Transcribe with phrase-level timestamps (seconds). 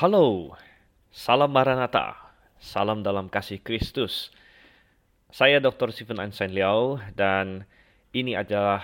[0.00, 0.56] Halo,
[1.12, 2.16] salam Maranatha,
[2.56, 4.32] salam dalam kasih Kristus.
[5.28, 5.92] Saya Dr.
[5.92, 7.68] Stephen Einstein Liao dan
[8.16, 8.80] ini adalah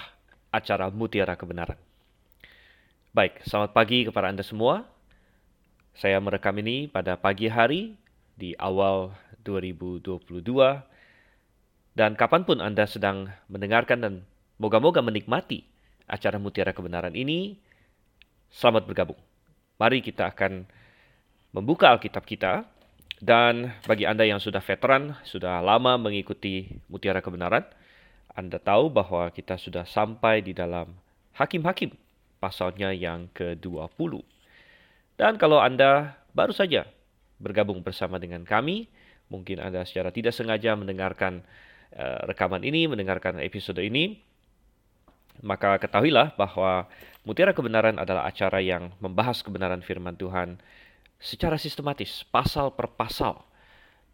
[0.53, 1.81] acara Mutiara Kebenaran.
[3.17, 4.85] Baik, selamat pagi kepada Anda semua.
[5.97, 7.97] Saya merekam ini pada pagi hari
[8.37, 10.21] di awal 2022
[11.97, 14.15] dan kapan pun Anda sedang mendengarkan dan
[14.61, 15.65] moga-moga menikmati
[16.13, 17.57] acara Mutiara Kebenaran ini,
[18.53, 19.21] selamat bergabung.
[19.81, 20.85] Mari kita akan
[21.57, 22.69] membuka Alkitab kita
[23.17, 27.65] dan bagi Anda yang sudah veteran, sudah lama mengikuti Mutiara Kebenaran,
[28.37, 30.93] Anda tahu bahwa kita sudah sampai di dalam
[31.33, 31.97] Hakim-Hakim,
[32.37, 34.21] pasalnya yang ke-20.
[35.17, 36.85] Dan kalau Anda baru saja
[37.41, 38.93] bergabung bersama dengan kami,
[39.33, 41.41] mungkin Anda secara tidak sengaja mendengarkan
[41.97, 44.21] uh, rekaman ini, mendengarkan episode ini,
[45.41, 46.85] maka ketahuilah bahwa
[47.25, 50.61] Mutiara Kebenaran adalah acara yang membahas kebenaran firman Tuhan
[51.21, 53.41] secara sistematis, pasal per pasal.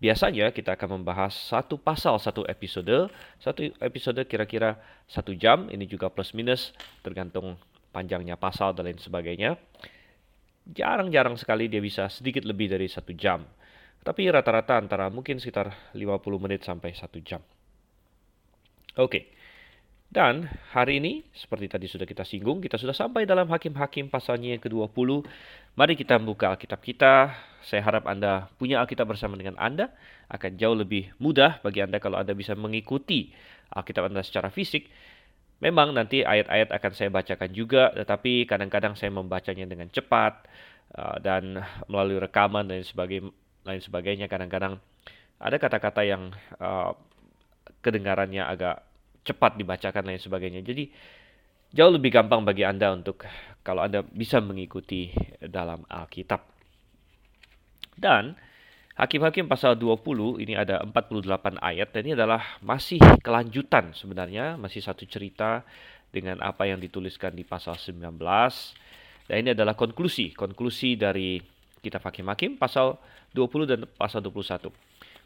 [0.02, 3.06] Biasanya kita akan membahas satu pasal satu episode,
[3.38, 4.74] satu episode kira-kira
[5.06, 6.74] satu jam, ini juga plus minus
[7.06, 7.54] tergantung
[7.94, 9.54] panjangnya pasal dan lain sebagainya.
[10.66, 13.46] Jarang-jarang sekali dia bisa sedikit lebih dari satu jam.
[14.02, 17.38] Tapi rata-rata antara mungkin sekitar 50 menit sampai satu jam.
[18.98, 19.22] Oke, okay.
[20.12, 20.44] Dan
[20.76, 25.24] hari ini, seperti tadi sudah kita singgung, kita sudah sampai dalam Hakim-Hakim pasalnya yang ke-20.
[25.72, 27.32] Mari kita buka Alkitab kita.
[27.64, 29.88] Saya harap Anda punya Alkitab bersama dengan Anda.
[30.28, 33.32] Akan jauh lebih mudah bagi Anda kalau Anda bisa mengikuti
[33.72, 34.92] Alkitab Anda secara fisik.
[35.64, 40.44] Memang nanti ayat-ayat akan saya bacakan juga, tetapi kadang-kadang saya membacanya dengan cepat
[40.92, 42.84] uh, dan melalui rekaman dan.
[43.64, 44.76] Lain sebagainya kadang-kadang
[45.40, 46.92] ada kata-kata yang uh,
[47.80, 48.91] kedengarannya agak
[49.22, 50.60] cepat dibacakan lain sebagainya.
[50.62, 50.90] Jadi
[51.72, 53.24] jauh lebih gampang bagi Anda untuk
[53.62, 56.42] kalau Anda bisa mengikuti dalam Alkitab.
[57.94, 58.34] Dan
[58.92, 65.08] Hakim-Hakim pasal 20 ini ada 48 ayat dan ini adalah masih kelanjutan sebenarnya, masih satu
[65.08, 65.64] cerita
[66.12, 68.20] dengan apa yang dituliskan di pasal 19.
[69.30, 71.40] Dan ini adalah konklusi, konklusi dari
[71.80, 73.00] kitab Hakim-Hakim pasal
[73.32, 74.68] 20 dan pasal 21.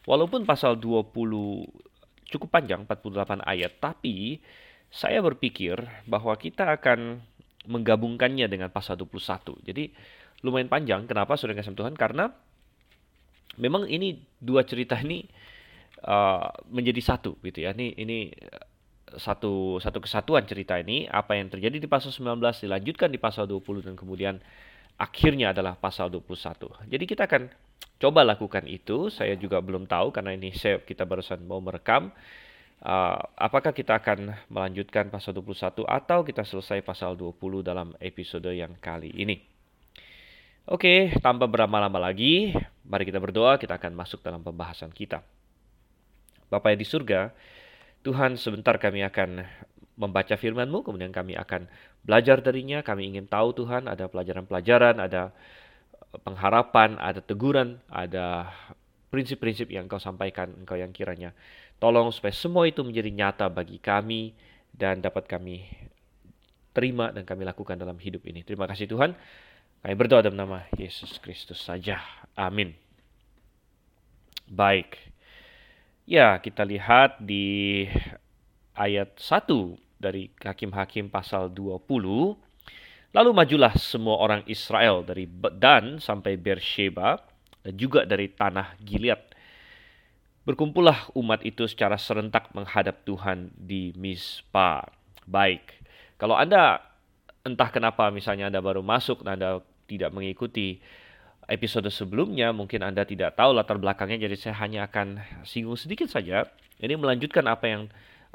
[0.07, 1.11] Walaupun pasal 20
[2.31, 4.43] cukup panjang 48 ayat, tapi
[4.91, 7.23] saya berpikir bahwa kita akan
[7.67, 9.67] menggabungkannya dengan pasal 21.
[9.67, 9.91] Jadi
[10.47, 11.05] lumayan panjang.
[11.11, 11.99] Kenapa Saudara kasih Tuhan?
[11.99, 12.31] Karena
[13.59, 15.27] memang ini dua cerita ini
[16.07, 17.75] uh, menjadi satu gitu ya.
[17.75, 18.31] Ini ini
[19.17, 23.87] satu satu kesatuan cerita ini apa yang terjadi di pasal 19 dilanjutkan di pasal 20
[23.87, 24.35] dan kemudian
[24.99, 26.91] akhirnya adalah pasal 21.
[26.91, 27.49] Jadi kita akan
[27.97, 29.09] coba lakukan itu.
[29.09, 32.13] Saya juga belum tahu karena ini saya kita barusan mau merekam.
[32.77, 38.77] Uh, apakah kita akan melanjutkan pasal 21 atau kita selesai pasal 20 dalam episode yang
[38.77, 39.41] kali ini.
[40.67, 42.51] Oke, tanpa berlama-lama lagi,
[42.83, 45.23] mari kita berdoa, kita akan masuk dalam pembahasan kita.
[46.51, 47.31] Bapak yang di surga,
[48.03, 49.47] Tuhan sebentar kami akan
[49.95, 51.71] membaca firman-Mu, kemudian kami akan
[52.03, 55.31] belajar darinya, kami ingin tahu Tuhan, ada pelajaran-pelajaran, ada
[56.23, 58.53] pengharapan, ada teguran, ada
[59.11, 61.33] prinsip-prinsip yang kau sampaikan, engkau yang kiranya.
[61.77, 64.33] Tolong supaya semua itu menjadi nyata bagi kami
[64.73, 65.65] dan dapat kami
[66.77, 68.45] terima dan kami lakukan dalam hidup ini.
[68.45, 69.17] Terima kasih Tuhan.
[69.81, 72.01] Kami berdoa dalam nama Yesus Kristus saja.
[72.37, 72.77] Amin.
[74.49, 74.97] Baik.
[76.07, 77.85] Ya, kita lihat di
[78.77, 82.46] ayat 1 dari Hakim-Hakim pasal 20
[83.15, 85.27] Lalu majulah semua orang Israel dari
[85.59, 87.21] Dan sampai Beersheba
[87.63, 89.23] dan juga dari tanah Gilead.
[90.47, 94.87] Berkumpullah umat itu secara serentak menghadap Tuhan di Mispa.
[95.27, 95.75] Baik,
[96.23, 96.79] kalau Anda
[97.43, 99.59] entah kenapa misalnya Anda baru masuk dan Anda
[99.91, 100.79] tidak mengikuti
[101.47, 106.47] episode sebelumnya, mungkin Anda tidak tahu latar belakangnya, jadi saya hanya akan singgung sedikit saja.
[106.79, 107.83] Ini melanjutkan apa yang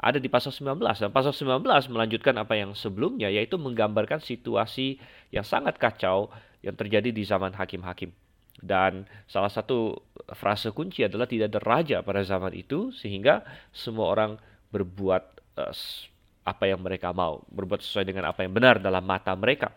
[0.02, 1.62] ada di pasal 19 dan pasal 19
[1.94, 4.98] melanjutkan apa yang sebelumnya yaitu menggambarkan situasi
[5.30, 6.26] yang sangat kacau
[6.58, 8.10] yang terjadi di zaman hakim-hakim.
[8.58, 9.94] Dan salah satu
[10.34, 14.30] frase kunci adalah tidak ada raja pada zaman itu sehingga semua orang
[14.74, 15.22] berbuat
[15.62, 15.74] uh,
[16.42, 19.70] apa yang mereka mau, berbuat sesuai dengan apa yang benar dalam mata mereka.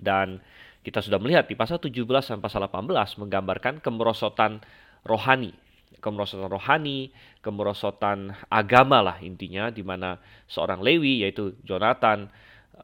[0.00, 0.40] Dan
[0.80, 4.64] kita sudah melihat di pasal 17 dan pasal 18 menggambarkan kemerosotan
[5.04, 5.52] rohani
[6.00, 7.10] kemerosotan rohani,
[7.42, 12.30] kemerosotan agama lah intinya di mana seorang Lewi yaitu Jonathan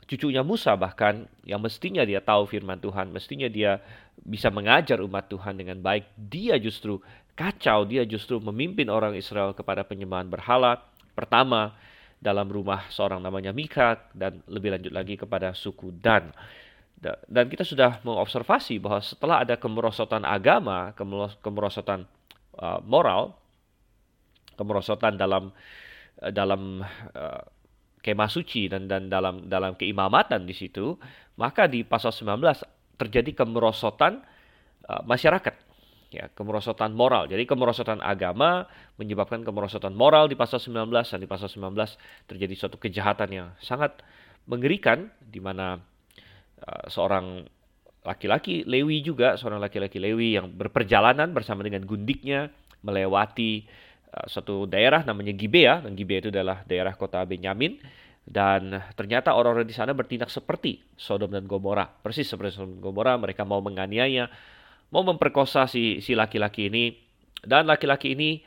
[0.08, 3.80] cucunya Musa bahkan yang mestinya dia tahu firman Tuhan, mestinya dia
[4.24, 7.00] bisa mengajar umat Tuhan dengan baik, dia justru
[7.36, 10.80] kacau, dia justru memimpin orang Israel kepada penyembahan berhala
[11.12, 11.76] pertama
[12.22, 16.30] dalam rumah seorang namanya Mika dan lebih lanjut lagi kepada suku Dan.
[17.26, 20.94] Dan kita sudah mengobservasi bahwa setelah ada kemerosotan agama,
[21.42, 22.06] kemerosotan
[22.58, 23.36] uh, moral,
[24.58, 25.52] kemerosotan dalam
[26.20, 26.82] uh, dalam
[27.14, 27.42] uh,
[28.02, 30.98] kemah suci dan dan dalam dalam keimamatan di situ,
[31.38, 34.20] maka di pasal 19 terjadi kemerosotan
[34.90, 35.54] uh, masyarakat
[36.12, 37.24] ya kemerosotan moral.
[37.30, 38.68] Jadi kemerosotan agama
[39.00, 41.72] menyebabkan kemerosotan moral di pasal 19 dan di pasal 19
[42.28, 44.04] terjadi suatu kejahatan yang sangat
[44.44, 45.80] mengerikan di mana
[46.62, 47.42] Eh, seorang
[48.02, 52.50] laki-laki Lewi juga, seorang laki-laki Lewi yang berperjalanan bersama dengan gundiknya
[52.82, 53.62] melewati
[54.10, 55.82] uh, suatu daerah namanya Gibea.
[55.86, 57.78] Dan Gibea itu adalah daerah kota Benyamin.
[58.22, 63.18] Dan ternyata orang-orang di sana bertindak seperti Sodom dan Gomora, persis seperti Sodom dan Gomora,
[63.18, 64.30] mereka mau menganiaya,
[64.94, 66.94] mau memperkosa si si laki-laki ini.
[67.42, 68.38] Dan laki-laki ini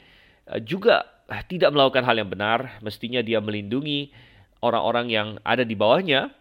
[0.47, 1.03] uh, juga
[1.51, 4.13] tidak melakukan hal yang benar, mestinya dia melindungi
[4.63, 6.31] orang-orang yang ada di bawahnya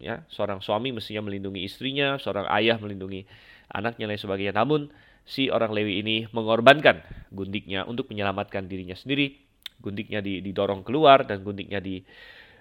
[0.00, 3.28] ya seorang suami mestinya melindungi istrinya seorang ayah melindungi
[3.70, 4.56] anaknya lain sebagainya.
[4.56, 4.90] Namun
[5.22, 9.38] si orang Lewi ini mengorbankan gundiknya untuk menyelamatkan dirinya sendiri.
[9.80, 12.04] Gundiknya didorong keluar dan gundiknya di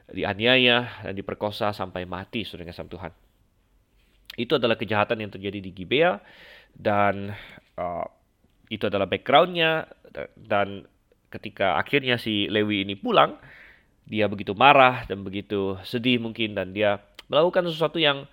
[0.09, 3.11] dianiaya dan diperkosa sampai mati saudara sama Tuhan.
[4.39, 6.15] Itu adalah kejahatan yang terjadi di Gibea
[6.71, 7.33] dan
[7.75, 8.07] uh,
[8.69, 9.89] itu adalah backgroundnya
[10.37, 10.85] dan
[11.29, 13.37] ketika akhirnya si Lewi ini pulang
[14.09, 16.97] dia begitu marah dan begitu sedih mungkin dan dia
[17.29, 18.25] melakukan sesuatu yang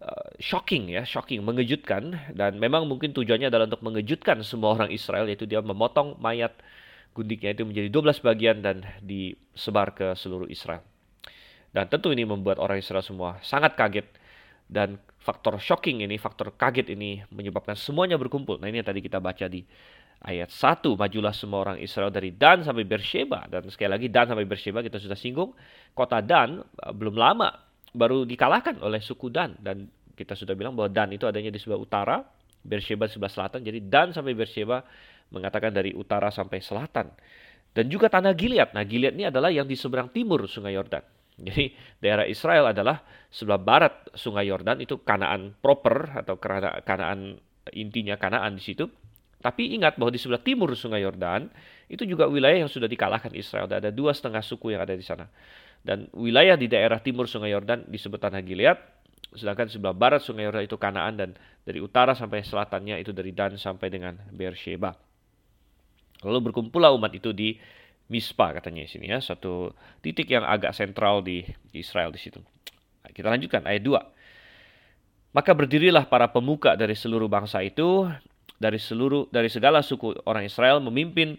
[0.00, 5.26] uh, shocking ya, shocking, mengejutkan dan memang mungkin tujuannya adalah untuk mengejutkan semua orang Israel
[5.26, 6.54] yaitu dia memotong mayat
[7.16, 10.84] gundiknya itu menjadi 12 bagian dan disebar ke seluruh Israel.
[11.72, 14.08] Dan tentu ini membuat orang Israel semua sangat kaget
[14.68, 18.60] dan faktor shocking ini, faktor kaget ini menyebabkan semuanya berkumpul.
[18.60, 19.64] Nah ini yang tadi kita baca di
[20.22, 23.44] ayat 1, majulah semua orang Israel dari Dan sampai Beersheba.
[23.50, 25.52] Dan sekali lagi Dan sampai Beersheba kita sudah singgung,
[25.92, 27.65] kota Dan eh, belum lama
[27.96, 31.80] baru dikalahkan oleh suku Dan dan kita sudah bilang bahwa Dan itu adanya di sebelah
[31.80, 32.20] utara,
[32.60, 33.64] Beersheba di sebelah selatan.
[33.64, 34.84] Jadi Dan sampai Beersheba
[35.32, 37.10] mengatakan dari utara sampai selatan.
[37.76, 38.72] Dan juga tanah Gilead.
[38.72, 41.04] Nah, Gilead ini adalah yang di seberang timur Sungai Yordan.
[41.36, 41.68] Jadi
[42.00, 47.36] daerah Israel adalah sebelah barat Sungai Yordan itu Kanaan proper atau Kanaan
[47.76, 48.88] intinya Kanaan di situ.
[49.36, 51.52] Tapi ingat bahwa di sebelah timur Sungai Yordan
[51.92, 53.68] itu juga wilayah yang sudah dikalahkan Israel.
[53.68, 55.28] Ada dua setengah suku yang ada di sana.
[55.86, 58.74] Dan wilayah di daerah timur Sungai Yordan disebut Tanah Gilead,
[59.38, 61.30] sedangkan sebelah barat Sungai Yordan itu Kanaan dan
[61.62, 64.98] dari utara sampai selatannya itu dari Dan sampai dengan Beersheba.
[66.26, 67.54] Lalu berkumpullah umat itu di
[68.10, 72.42] Mispa katanya di sini ya, satu titik yang agak sentral di Israel di situ.
[73.06, 75.34] Kita lanjutkan ayat 2.
[75.34, 78.06] Maka berdirilah para pemuka dari seluruh bangsa itu,
[78.58, 81.36] dari seluruh dari segala suku orang Israel memimpin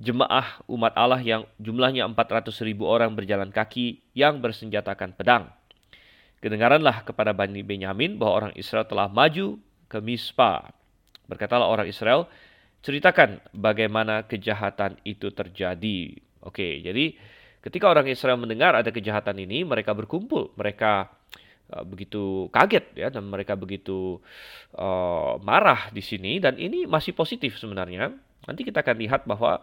[0.00, 5.52] jemaah umat Allah yang jumlahnya 400 ribu orang berjalan kaki yang bersenjatakan pedang.
[6.40, 9.60] Kedengaranlah kepada Bani Benyamin bahwa orang Israel telah maju
[9.92, 10.72] ke Mispa.
[11.28, 12.32] Berkatalah orang Israel,
[12.80, 16.16] ceritakan bagaimana kejahatan itu terjadi.
[16.40, 17.12] Oke, jadi
[17.60, 20.56] ketika orang Israel mendengar ada kejahatan ini, mereka berkumpul.
[20.56, 21.12] Mereka
[21.76, 24.16] uh, begitu kaget ya dan mereka begitu
[24.80, 28.16] uh, marah di sini dan ini masih positif sebenarnya.
[28.48, 29.60] Nanti kita akan lihat bahwa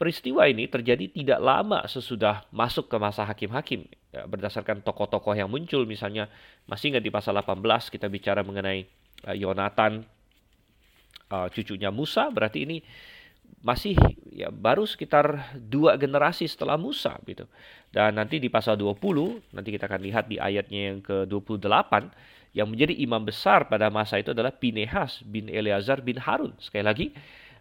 [0.00, 3.84] Peristiwa ini terjadi tidak lama sesudah masuk ke masa hakim-hakim.
[4.16, 6.32] Ya, berdasarkan tokoh-tokoh yang muncul, misalnya
[6.64, 7.60] masih ingat di pasal 18
[7.92, 8.88] kita bicara mengenai
[9.28, 10.08] uh, Yonatan,
[11.28, 12.80] uh, cucunya Musa, berarti ini
[13.60, 13.92] masih
[14.32, 17.44] ya baru sekitar dua generasi setelah Musa gitu.
[17.92, 21.92] Dan nanti di pasal 20, nanti kita akan lihat di ayatnya yang ke-28,
[22.56, 26.54] yang menjadi imam besar pada masa itu adalah Pinehas bin Eleazar bin Harun.
[26.62, 27.06] Sekali lagi,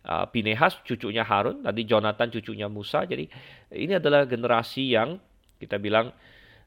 [0.05, 3.03] uh, Pinehas cucunya Harun, tadi Jonathan cucunya Musa.
[3.03, 3.27] Jadi
[3.75, 5.19] ini adalah generasi yang
[5.59, 6.11] kita bilang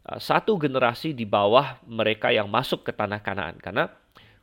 [0.08, 3.88] uh, satu generasi di bawah mereka yang masuk ke tanah Kanaan karena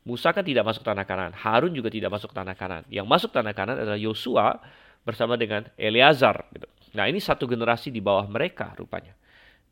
[0.08, 2.88] Musa kan tidak masuk tanah Kanaan, Harun juga tidak masuk tanah Kanaan.
[2.88, 4.58] Yang masuk tanah Kanaan adalah Yosua
[5.04, 6.48] bersama dengan Eleazar.
[6.50, 6.66] Gitu.
[6.96, 9.14] Nah ini satu generasi di bawah mereka rupanya.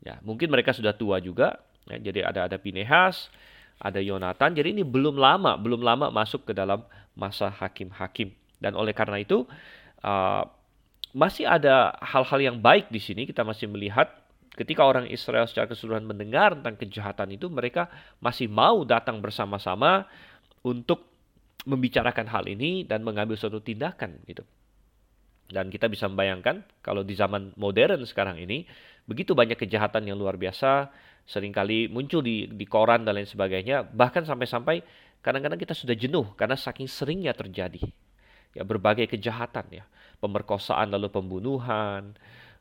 [0.04, 1.58] Ya mungkin mereka sudah tua juga.
[1.88, 3.32] Ya, jadi ada ada Pinehas,
[3.80, 4.52] ada Yonatan.
[4.54, 6.84] Jadi ini belum lama, belum lama masuk ke dalam
[7.16, 8.30] masa hakim-hakim.
[8.58, 9.46] Dan oleh karena itu
[10.02, 10.42] uh,
[11.14, 14.12] masih ada hal-hal yang baik di sini kita masih melihat
[14.58, 17.86] ketika orang Israel secara keseluruhan mendengar tentang kejahatan itu mereka
[18.18, 20.04] masih mau datang bersama-sama
[20.66, 21.06] untuk
[21.64, 24.42] membicarakan hal ini dan mengambil suatu tindakan gitu.
[25.48, 28.68] Dan kita bisa membayangkan kalau di zaman modern sekarang ini
[29.08, 30.92] begitu banyak kejahatan yang luar biasa
[31.24, 34.84] sering kali muncul di di koran dan lain sebagainya bahkan sampai-sampai
[35.24, 37.80] kadang-kadang kita sudah jenuh karena saking seringnya terjadi
[38.56, 39.84] ya berbagai kejahatan ya
[40.18, 42.16] pemerkosaan lalu pembunuhan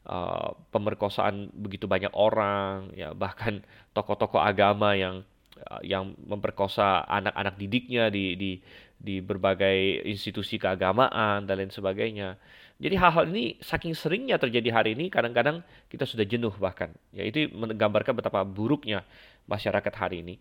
[0.08, 5.24] uh, pemerkosaan begitu banyak orang ya bahkan tokoh-tokoh agama yang
[5.68, 8.52] uh, yang memperkosa anak-anak didiknya di di
[8.98, 12.34] di berbagai institusi keagamaan dan lain sebagainya.
[12.78, 16.94] Jadi hal-hal ini saking seringnya terjadi hari ini kadang-kadang kita sudah jenuh bahkan.
[17.14, 19.06] Ya itu menggambarkan betapa buruknya
[19.50, 20.36] masyarakat hari ini.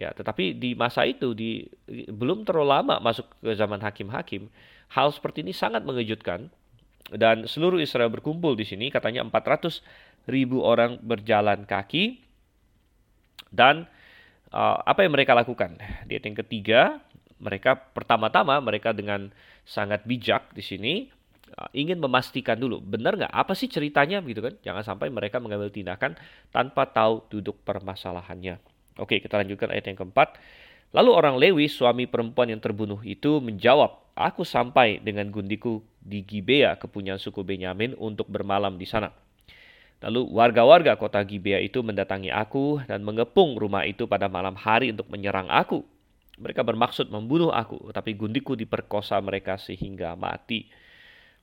[0.00, 1.68] Ya, tetapi di masa itu di
[2.08, 4.48] belum terlalu lama masuk ke zaman hakim-hakim,
[4.88, 6.48] hal seperti ini sangat mengejutkan
[7.12, 9.84] dan seluruh Israel berkumpul di sini katanya 400
[10.24, 12.16] ribu orang berjalan kaki
[13.52, 13.84] dan
[14.56, 15.76] uh, apa yang mereka lakukan?
[16.08, 17.02] Di yang ketiga,
[17.36, 19.28] mereka pertama-tama mereka dengan
[19.68, 20.92] sangat bijak di sini
[21.60, 24.54] uh, ingin memastikan dulu benar nggak apa sih ceritanya gitu kan?
[24.64, 26.16] Jangan sampai mereka mengambil tindakan
[26.54, 28.69] tanpa tahu duduk permasalahannya.
[28.98, 30.40] Oke, kita lanjutkan ayat yang keempat.
[30.90, 36.76] Lalu orang Lewi, suami perempuan yang terbunuh itu menjawab, Aku sampai dengan gundiku di Gibea,
[36.76, 39.08] kepunyaan suku Benyamin, untuk bermalam di sana.
[40.00, 45.08] Lalu warga-warga kota Gibea itu mendatangi aku dan mengepung rumah itu pada malam hari untuk
[45.08, 45.84] menyerang aku.
[46.40, 50.72] Mereka bermaksud membunuh aku, tapi gundiku diperkosa mereka sehingga mati.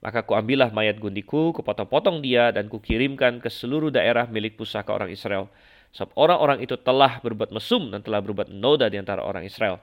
[0.01, 5.49] Maka kuambillah mayat gundiku, kupotong-potong dia, dan kukirimkan ke seluruh daerah milik pusaka orang Israel
[5.97, 9.81] Sebab orang-orang itu telah berbuat mesum dan telah berbuat noda di antara orang Israel.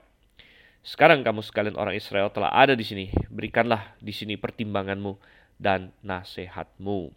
[0.86, 3.10] Sekarang kamu sekalian orang Israel telah ada di sini.
[3.34, 5.18] Berikanlah di sini pertimbanganmu
[5.58, 7.10] dan nasihatmu.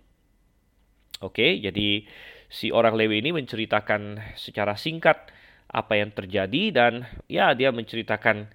[1.21, 2.09] Oke, jadi
[2.49, 5.29] si orang Lewi ini menceritakan secara singkat
[5.67, 8.49] apa yang terjadi dan ya dia menceritakan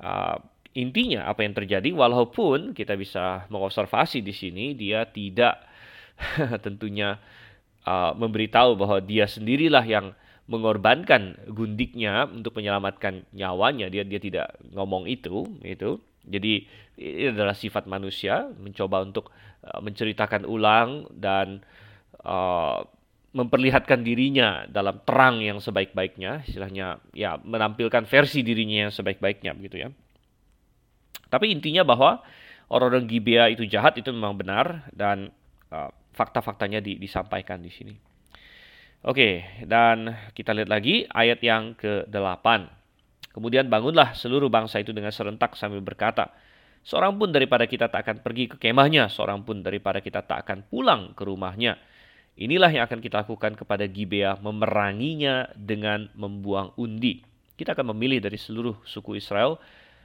[0.00, 0.42] uh,
[0.74, 5.60] intinya apa yang terjadi walaupun kita bisa mengobservasi di sini dia tidak
[6.64, 7.20] tentunya
[7.86, 10.12] uh, memberitahu bahwa dia sendirilah yang
[10.44, 13.88] mengorbankan gundiknya untuk menyelamatkan nyawanya.
[13.88, 16.64] Dia dia tidak ngomong itu itu jadi
[16.96, 19.28] ini adalah sifat manusia mencoba untuk
[19.64, 21.60] uh, menceritakan ulang dan
[22.24, 22.80] uh,
[23.34, 26.46] memperlihatkan dirinya dalam terang yang sebaik-baiknya.
[26.48, 29.88] Istilahnya ya menampilkan versi dirinya yang sebaik-baiknya begitu ya.
[31.28, 32.22] Tapi intinya bahwa
[32.70, 34.86] orang-orang Gibea itu jahat itu memang benar.
[34.94, 35.34] Dan
[35.74, 37.94] uh, fakta-faktanya di, disampaikan di sini.
[39.04, 42.46] Oke, dan kita lihat lagi ayat yang ke-8.
[43.36, 46.32] Kemudian bangunlah seluruh bangsa itu dengan serentak sambil berkata,
[46.84, 50.68] Seorang pun daripada kita tak akan pergi ke kemahnya, seorang pun daripada kita tak akan
[50.68, 51.80] pulang ke rumahnya.
[52.36, 57.24] Inilah yang akan kita lakukan kepada Gibea, memeranginya dengan membuang undi.
[57.56, 59.56] Kita akan memilih dari seluruh suku Israel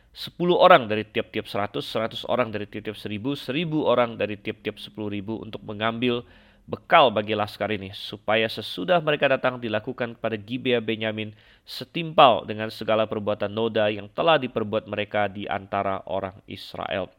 [0.09, 4.97] 10 orang dari tiap-tiap 100, 100 orang dari tiap-tiap 1000, 1000 orang dari tiap-tiap 10.000
[5.45, 6.25] untuk mengambil
[6.69, 11.33] bekal bagi laskar ini supaya sesudah mereka datang dilakukan kepada Gibea Benyamin
[11.65, 17.09] setimpal dengan segala perbuatan noda yang telah diperbuat mereka di antara orang Israel.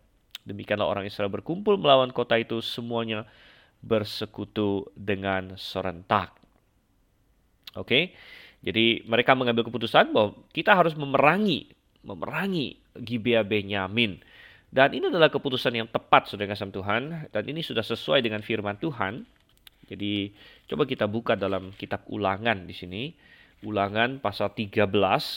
[0.47, 3.27] Demikianlah orang Israel berkumpul melawan kota itu semuanya
[3.83, 6.31] bersekutu dengan serentak.
[7.75, 8.15] Oke.
[8.61, 11.73] Jadi mereka mengambil keputusan bahwa kita harus memerangi
[12.05, 14.21] memerangi Gibea Benyamin.
[14.71, 17.33] Dan ini adalah keputusan yang tepat, saudara kasih Tuhan.
[17.35, 19.27] Dan ini sudah sesuai dengan firman Tuhan.
[19.91, 20.31] Jadi
[20.71, 23.03] coba kita buka dalam kitab ulangan di sini.
[23.67, 24.89] Ulangan pasal 13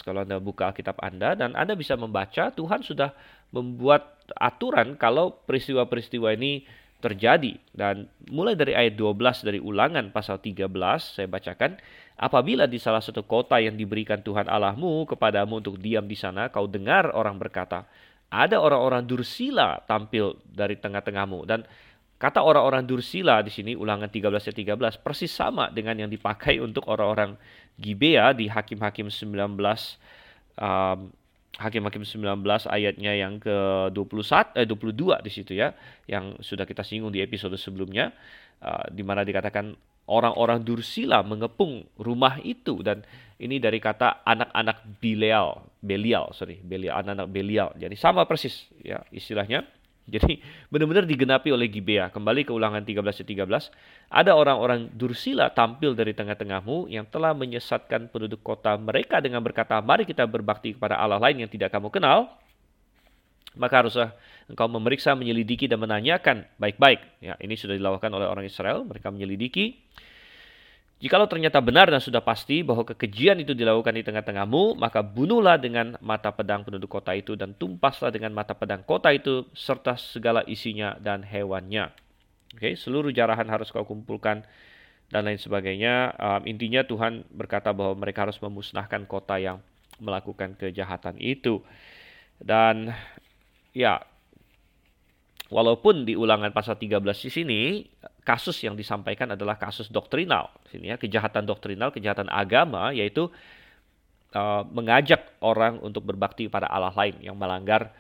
[0.05, 1.33] kalau Anda buka kitab Anda.
[1.33, 3.11] Dan Anda bisa membaca Tuhan sudah
[3.49, 6.63] membuat aturan kalau peristiwa-peristiwa ini
[7.03, 7.59] terjadi.
[7.75, 10.71] Dan mulai dari ayat 12 dari ulangan pasal 13
[11.03, 11.75] saya bacakan.
[12.15, 16.69] Apabila di salah satu kota yang diberikan Tuhan Allahmu kepadamu untuk diam di sana, kau
[16.71, 17.83] dengar orang berkata,
[18.31, 21.43] ada orang-orang dursila tampil dari tengah-tengahmu.
[21.43, 21.67] Dan
[22.15, 26.87] kata orang-orang dursila di sini ulangan 13 ayat 13 persis sama dengan yang dipakai untuk
[26.87, 27.35] orang-orang
[27.75, 29.59] Gibea di Hakim-Hakim 19
[30.57, 30.99] um,
[31.53, 35.77] Hakim-hakim 19 ayatnya yang ke-21 eh 22 di situ ya
[36.09, 38.09] yang sudah kita singgung di episode sebelumnya
[38.65, 39.77] uh, di mana dikatakan
[40.09, 43.05] orang-orang Dursila mengepung rumah itu dan
[43.37, 47.69] ini dari kata anak-anak Belial, Belial sorry, Belial anak-anak Belial.
[47.77, 49.61] Jadi sama persis ya istilahnya
[50.13, 52.11] jadi benar-benar digenapi oleh Gibea.
[52.11, 53.47] Kembali ke ulangan 13 13.
[54.11, 60.03] Ada orang-orang Dursila tampil dari tengah-tengahmu yang telah menyesatkan penduduk kota mereka dengan berkata, mari
[60.03, 62.35] kita berbakti kepada Allah lain yang tidak kamu kenal.
[63.53, 64.09] Maka haruslah
[64.49, 67.21] engkau memeriksa, menyelidiki, dan menanyakan baik-baik.
[67.21, 68.81] Ya, ini sudah dilakukan oleh orang Israel.
[68.81, 69.77] Mereka menyelidiki
[71.03, 75.99] Jikalau ternyata benar dan sudah pasti bahwa kekejian itu dilakukan di tengah-tengahmu, maka bunuhlah dengan
[75.99, 80.95] mata pedang penduduk kota itu dan tumpaslah dengan mata pedang kota itu serta segala isinya
[80.95, 81.91] dan hewannya.
[82.55, 84.47] Oke, okay, seluruh jarahan harus kau kumpulkan
[85.11, 86.15] dan lain sebagainya.
[86.15, 89.59] Um, intinya Tuhan berkata bahwa mereka harus memusnahkan kota yang
[89.99, 91.59] melakukan kejahatan itu.
[92.39, 92.95] Dan
[93.75, 93.99] ya,
[95.51, 97.61] walaupun di ulangan pasal 13 di sini
[98.23, 100.49] kasus yang disampaikan adalah kasus doktrinal.
[100.71, 103.27] Sini ya, kejahatan doktrinal, kejahatan agama yaitu
[104.33, 107.93] uh, mengajak orang untuk berbakti pada Allah lain yang melanggar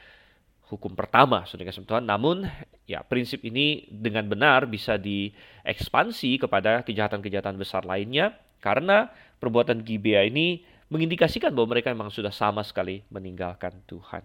[0.71, 2.07] hukum pertama, saudara kasih Tuhan.
[2.07, 2.49] Namun,
[2.89, 10.65] ya prinsip ini dengan benar bisa diekspansi kepada kejahatan-kejahatan besar lainnya karena perbuatan Gibea ini
[10.89, 14.23] mengindikasikan bahwa mereka memang sudah sama sekali meninggalkan Tuhan.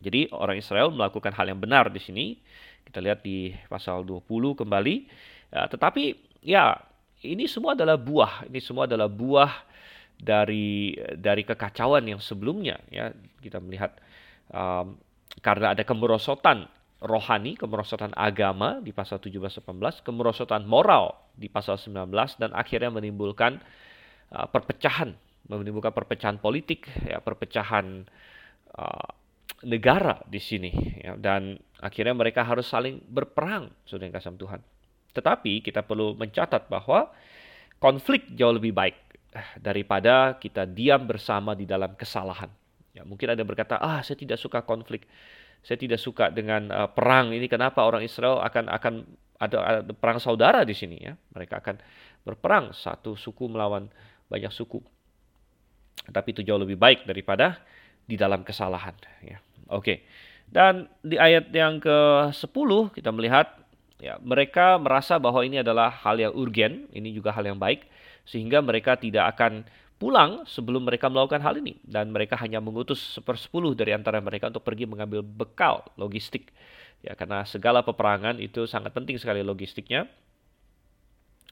[0.00, 2.26] Jadi orang Israel melakukan hal yang benar di sini.
[2.84, 4.96] Kita lihat di pasal 20 kembali.
[5.50, 6.78] Ya, tetapi ya
[7.22, 8.48] ini semua adalah buah.
[8.48, 9.52] Ini semua adalah buah
[10.20, 13.08] dari dari kekacauan yang sebelumnya ya
[13.40, 13.96] kita melihat
[14.52, 15.00] um,
[15.40, 16.68] karena ada kemerosotan
[17.00, 23.56] rohani, kemerosotan agama di pasal 17-18, kemerosotan moral di pasal 19 dan akhirnya menimbulkan
[24.36, 25.16] uh, perpecahan,
[25.48, 28.04] menimbulkan perpecahan politik, ya perpecahan
[28.76, 29.08] uh,
[29.64, 34.60] negara di sini ya dan akhirnya mereka harus saling berperang saudara yang kasih Tuhan.
[35.10, 37.10] Tetapi kita perlu mencatat bahwa
[37.82, 38.96] konflik jauh lebih baik
[39.34, 42.52] eh, daripada kita diam bersama di dalam kesalahan.
[42.94, 45.06] Ya, mungkin ada berkata, ah saya tidak suka konflik,
[45.62, 47.46] saya tidak suka dengan uh, perang ini.
[47.46, 48.94] Kenapa orang Israel akan akan
[49.40, 51.14] ada, ada perang saudara di sini ya?
[51.32, 51.76] Mereka akan
[52.26, 53.86] berperang satu suku melawan
[54.26, 54.82] banyak suku.
[56.10, 57.62] Tapi itu jauh lebih baik daripada
[58.02, 58.96] di dalam kesalahan.
[59.22, 59.38] Ya.
[59.70, 60.02] Oke.
[60.50, 63.54] Dan di ayat yang ke-10 kita melihat
[64.02, 67.86] ya mereka merasa bahwa ini adalah hal yang urgen, ini juga hal yang baik
[68.26, 69.62] sehingga mereka tidak akan
[70.00, 71.78] pulang sebelum mereka melakukan hal ini.
[71.86, 76.50] Dan mereka hanya mengutus sepersepuluh dari antara mereka untuk pergi mengambil bekal logistik.
[77.00, 80.10] Ya karena segala peperangan itu sangat penting sekali logistiknya.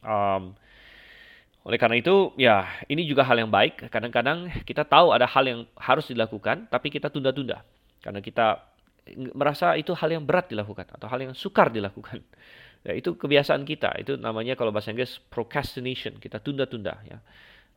[0.03, 0.55] Um,
[1.67, 3.93] oleh karena itu ya ini juga hal yang baik.
[3.93, 7.63] Kadang-kadang kita tahu ada hal yang harus dilakukan tapi kita tunda-tunda.
[8.01, 8.68] Karena kita
[9.33, 12.21] merasa itu hal yang berat dilakukan atau hal yang sukar dilakukan
[12.87, 17.19] ya itu kebiasaan kita itu namanya kalau bahasa Inggris procrastination kita tunda-tunda ya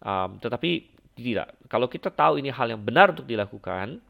[0.02, 1.54] Um, tetapi tidak.
[1.70, 4.02] Kalau kita tahu ini hal yang benar untuk dilakukan,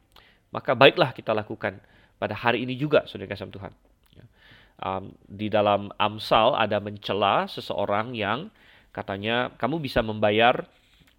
[0.56, 1.84] maka baiklah kita lakukan
[2.16, 3.74] pada hari ini juga, saudara kasih Tuhan.
[4.82, 8.50] Um, di dalam Amsal ada mencela seseorang yang
[8.90, 10.66] katanya kamu bisa membayar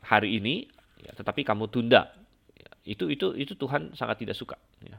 [0.03, 0.67] hari ini,
[0.99, 2.11] ya, tetapi kamu tunda.
[2.59, 4.59] Ya, itu itu itu Tuhan sangat tidak suka.
[4.83, 4.99] Ya.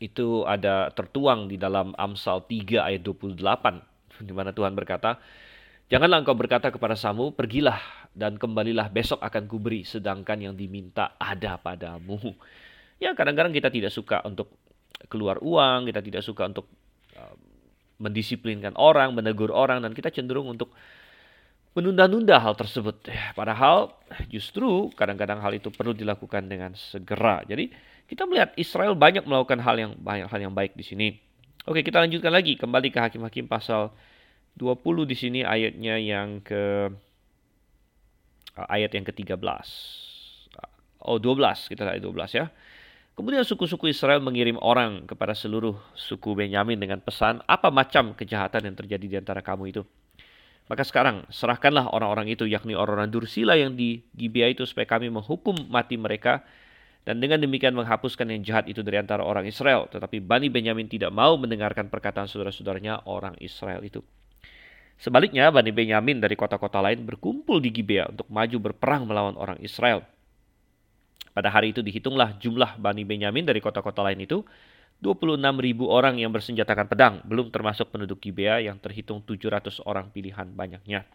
[0.00, 5.20] Itu ada tertuang di dalam Amsal 3 ayat 28 di mana Tuhan berkata,
[5.90, 7.82] Janganlah engkau berkata kepada Samu, pergilah
[8.14, 12.14] dan kembalilah besok akan kuberi, sedangkan yang diminta ada padamu.
[13.02, 14.54] Ya kadang-kadang kita tidak suka untuk
[15.10, 16.70] keluar uang, kita tidak suka untuk
[17.18, 17.34] uh,
[17.98, 20.70] mendisiplinkan orang, menegur orang, dan kita cenderung untuk
[21.74, 23.10] menunda-nunda hal tersebut.
[23.34, 23.90] Padahal
[24.30, 27.42] justru kadang-kadang hal itu perlu dilakukan dengan segera.
[27.42, 27.66] Jadi
[28.10, 31.08] kita melihat Israel banyak melakukan hal yang banyak hal yang baik di sini.
[31.62, 33.94] Oke, kita lanjutkan lagi kembali ke Hakim-hakim pasal
[34.58, 36.90] 20 di sini ayatnya yang ke
[38.58, 39.38] uh, ayat yang ke-13.
[41.06, 42.50] Oh, 12, kita lihat 12 ya.
[43.14, 48.76] Kemudian suku-suku Israel mengirim orang kepada seluruh suku Benyamin dengan pesan, apa macam kejahatan yang
[48.76, 49.82] terjadi di antara kamu itu?
[50.66, 55.54] Maka sekarang serahkanlah orang-orang itu, yakni orang-orang Dursila yang di Gibea itu, supaya kami menghukum
[55.68, 56.42] mati mereka,
[57.08, 59.88] dan dengan demikian menghapuskan yang jahat itu dari antara orang Israel.
[59.88, 64.04] Tetapi Bani Benyamin tidak mau mendengarkan perkataan saudara-saudaranya orang Israel itu.
[65.00, 70.04] Sebaliknya, Bani Benyamin dari kota-kota lain berkumpul di Gibea untuk maju berperang melawan orang Israel.
[71.32, 74.44] Pada hari itu dihitunglah jumlah Bani Benyamin dari kota-kota lain itu
[75.00, 80.52] 26 ribu orang yang bersenjatakan pedang, belum termasuk penduduk Gibea yang terhitung 700 orang pilihan
[80.52, 81.08] banyaknya.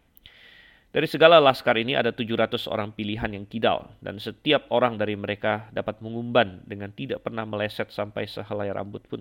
[0.96, 5.68] Dari segala laskar ini ada 700 orang pilihan yang kidal, dan setiap orang dari mereka
[5.76, 9.20] dapat mengumban dengan tidak pernah meleset sampai sehelai rambut pun.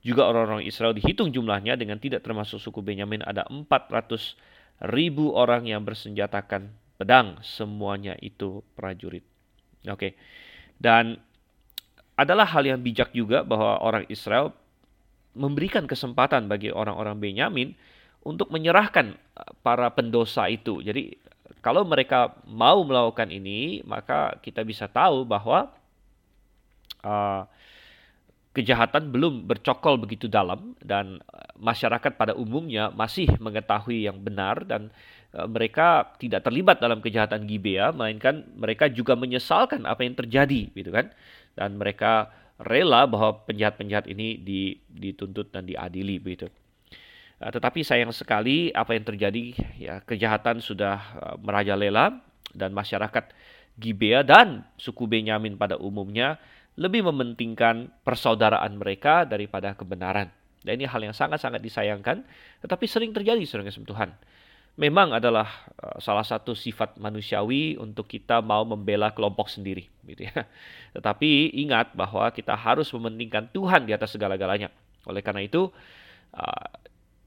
[0.00, 5.84] Juga orang-orang Israel dihitung jumlahnya dengan tidak termasuk suku Benyamin ada 400 ribu orang yang
[5.84, 7.44] bersenjatakan pedang.
[7.44, 9.24] Semuanya itu prajurit.
[9.84, 10.16] Oke.
[10.80, 11.20] Dan
[12.16, 14.56] adalah hal yang bijak juga bahwa orang Israel
[15.36, 17.76] memberikan kesempatan bagi orang-orang Benyamin
[18.24, 20.80] untuk menyerahkan uh, para pendosa itu.
[20.80, 21.14] Jadi
[21.60, 25.72] kalau mereka mau melakukan ini, maka kita bisa tahu bahwa
[27.04, 27.44] uh,
[28.54, 34.94] kejahatan belum bercokol begitu dalam dan eh, masyarakat pada umumnya masih mengetahui yang benar dan
[35.34, 41.10] mereka tidak terlibat dalam kejahatan Gibea melainkan mereka juga menyesalkan apa yang terjadi gitu kan
[41.58, 42.30] dan mereka
[42.62, 44.38] rela bahwa penjahat-penjahat ini
[44.86, 46.50] dituntut dan diadili begitu.
[47.44, 52.24] Uh, tetapi sayang sekali apa yang terjadi ya kejahatan sudah uh, merajalela
[52.56, 53.36] dan masyarakat
[53.76, 56.40] Gibea dan suku Benyamin pada umumnya
[56.80, 60.32] lebih mementingkan persaudaraan mereka daripada kebenaran.
[60.64, 62.24] Dan ini hal yang sangat-sangat disayangkan,
[62.64, 64.10] tetapi sering terjadi saudara Tuhan.
[64.74, 65.46] memang adalah
[65.78, 70.50] uh, salah satu sifat manusiawi untuk kita mau membela kelompok sendiri, gitu ya.
[70.98, 74.74] Tetapi ingat bahwa kita harus mementingkan Tuhan di atas segala-galanya.
[75.06, 75.70] Oleh karena itu,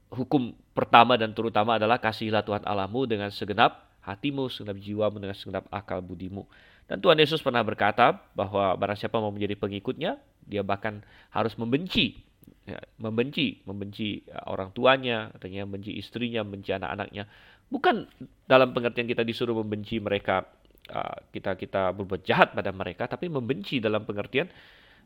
[0.08, 5.68] hukum pertama dan terutama adalah kasihilah Tuhan Allahmu dengan segenap hatimu, segenap jiwamu, dengan segenap
[5.68, 6.48] akal budimu.
[6.88, 10.16] Dan Tuhan Yesus pernah berkata bahwa barang siapa mau menjadi pengikutnya,
[10.48, 12.16] dia bahkan harus membenci,
[12.64, 17.28] ya, membenci, membenci uh, orang tuanya, artinya membenci istrinya, membenci anak-anaknya.
[17.68, 18.08] Bukan
[18.48, 20.48] dalam pengertian kita disuruh membenci mereka,
[20.88, 24.48] uh, kita kita berbuat jahat pada mereka, tapi membenci dalam pengertian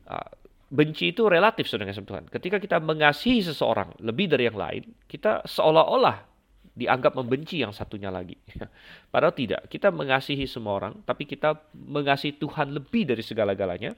[0.07, 0.31] uh,
[0.73, 2.25] benci itu relatif saudara Tuhan.
[2.33, 6.25] Ketika kita mengasihi seseorang lebih dari yang lain, kita seolah-olah
[6.73, 8.33] dianggap membenci yang satunya lagi.
[9.13, 13.93] Padahal tidak, kita mengasihi semua orang, tapi kita mengasihi Tuhan lebih dari segala-galanya,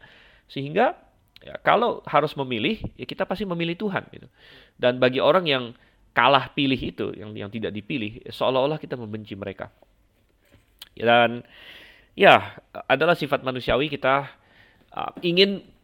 [0.52, 1.00] sehingga
[1.40, 4.04] ya, kalau harus memilih, ya kita pasti memilih Tuhan.
[4.12, 4.28] Gitu.
[4.76, 5.72] Dan bagi orang yang
[6.12, 9.72] kalah pilih itu, yang yang tidak dipilih, seolah-olah kita membenci mereka.
[10.92, 11.48] Dan
[12.12, 12.60] ya
[12.92, 14.28] adalah sifat manusiawi kita
[14.92, 15.75] uh, ingin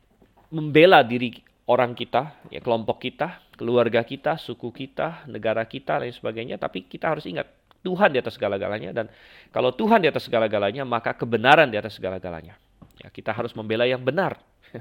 [0.51, 6.59] membela diri orang kita, ya kelompok kita, keluarga kita, suku kita, negara kita, dan sebagainya.
[6.59, 7.47] Tapi kita harus ingat,
[7.81, 8.91] Tuhan di atas segala-galanya.
[8.91, 9.07] Dan
[9.49, 12.59] kalau Tuhan di atas segala-galanya, maka kebenaran di atas segala-galanya.
[13.01, 14.37] Ya, kita harus membela yang benar.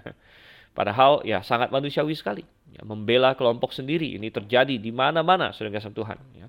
[0.76, 2.44] Padahal ya sangat manusiawi sekali.
[2.70, 6.18] Ya, membela kelompok sendiri ini terjadi di mana-mana sudah kasih Tuhan.
[6.36, 6.46] Ya.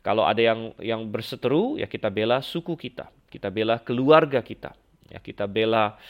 [0.00, 4.72] Kalau ada yang yang berseteru ya kita bela suku kita, kita bela keluarga kita,
[5.12, 6.00] ya kita bela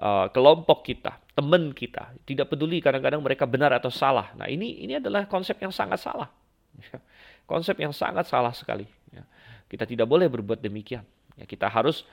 [0.00, 2.14] uh, kelompok kita, teman kita.
[2.22, 4.30] Tidak peduli kadang-kadang mereka benar atau salah.
[4.38, 6.30] Nah ini ini adalah konsep yang sangat salah.
[7.50, 8.86] konsep yang sangat salah sekali.
[9.10, 9.26] Ya.
[9.66, 11.02] Kita tidak boleh berbuat demikian.
[11.34, 12.06] Ya, kita harus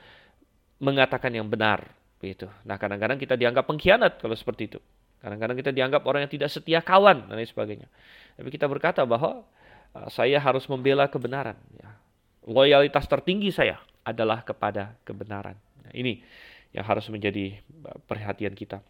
[0.82, 1.86] mengatakan yang benar.
[2.18, 2.50] Begitu.
[2.66, 4.80] Nah kadang-kadang kita dianggap pengkhianat kalau seperti itu.
[5.22, 7.86] Kadang-kadang kita dianggap orang yang tidak setia kawan dan lain sebagainya.
[8.34, 9.46] Tapi kita berkata bahwa
[9.94, 11.54] uh, saya harus membela kebenaran.
[11.78, 11.94] Ya.
[12.42, 15.54] Loyalitas tertinggi saya adalah kepada kebenaran.
[15.86, 16.26] Nah, ini
[16.74, 17.54] yang harus menjadi
[17.86, 18.82] uh, perhatian kita.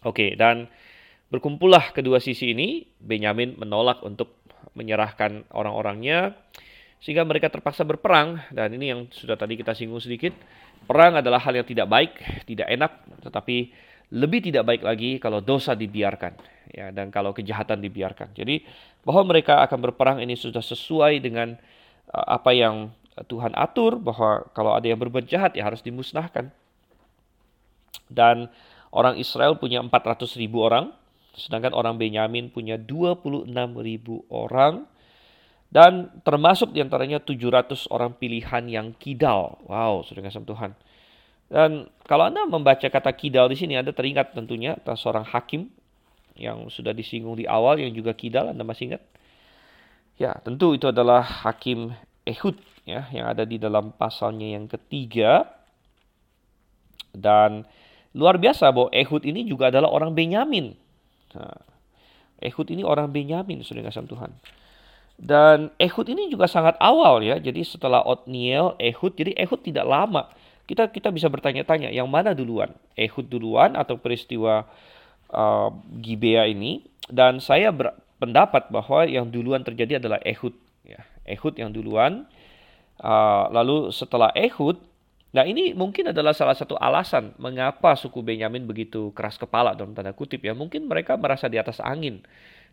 [0.00, 0.68] Oke, dan
[1.28, 4.40] berkumpullah kedua sisi ini, Benyamin menolak untuk
[4.72, 6.36] menyerahkan orang-orangnya
[7.00, 10.36] sehingga mereka terpaksa berperang dan ini yang sudah tadi kita singgung sedikit.
[10.84, 12.12] Perang adalah hal yang tidak baik,
[12.48, 12.92] tidak enak,
[13.24, 13.72] tetapi
[14.10, 16.34] lebih tidak baik lagi kalau dosa dibiarkan
[16.74, 18.34] ya dan kalau kejahatan dibiarkan.
[18.34, 18.62] Jadi
[19.06, 21.54] bahwa mereka akan berperang ini sudah sesuai dengan
[22.10, 26.48] uh, apa yang Tuhan atur bahwa kalau ada yang berbuat jahat ya harus dimusnahkan.
[28.10, 28.50] Dan
[28.90, 30.90] Orang Israel punya 400 ribu orang,
[31.34, 33.46] sedangkan orang Benyamin punya 26
[33.78, 34.86] ribu orang.
[35.70, 39.62] Dan termasuk di antaranya 700 orang pilihan yang kidal.
[39.70, 40.74] Wow, sudah kasih Tuhan.
[41.46, 45.70] Dan kalau Anda membaca kata kidal di sini, Anda teringat tentunya atas seorang hakim
[46.34, 49.02] yang sudah disinggung di awal yang juga kidal, Anda masih ingat?
[50.18, 51.94] Ya, tentu itu adalah hakim
[52.26, 55.46] Ehud ya yang ada di dalam pasalnya yang ketiga.
[57.10, 57.66] Dan
[58.10, 60.74] Luar biasa bahwa Ehud ini juga adalah orang Benyamin.
[61.36, 61.62] Nah,
[62.42, 64.32] Ehud ini orang Benyamin, sudah kasih Tuhan.
[65.20, 67.36] Dan Ehud ini juga sangat awal ya.
[67.36, 70.32] Jadi setelah Otniel, Ehud, jadi Ehud tidak lama.
[70.64, 72.72] Kita kita bisa bertanya-tanya, yang mana duluan?
[72.96, 74.64] Ehud duluan atau peristiwa
[75.30, 75.68] uh,
[76.00, 76.82] Gibea ini?
[77.06, 80.56] Dan saya berpendapat bahwa yang duluan terjadi adalah Ehud.
[80.82, 82.24] Ya, Ehud yang duluan.
[82.96, 84.80] Uh, lalu setelah Ehud,
[85.30, 90.10] Nah ini mungkin adalah salah satu alasan mengapa suku Benyamin begitu keras kepala dalam tanda
[90.10, 90.50] kutip ya.
[90.58, 92.22] Mungkin mereka merasa di atas angin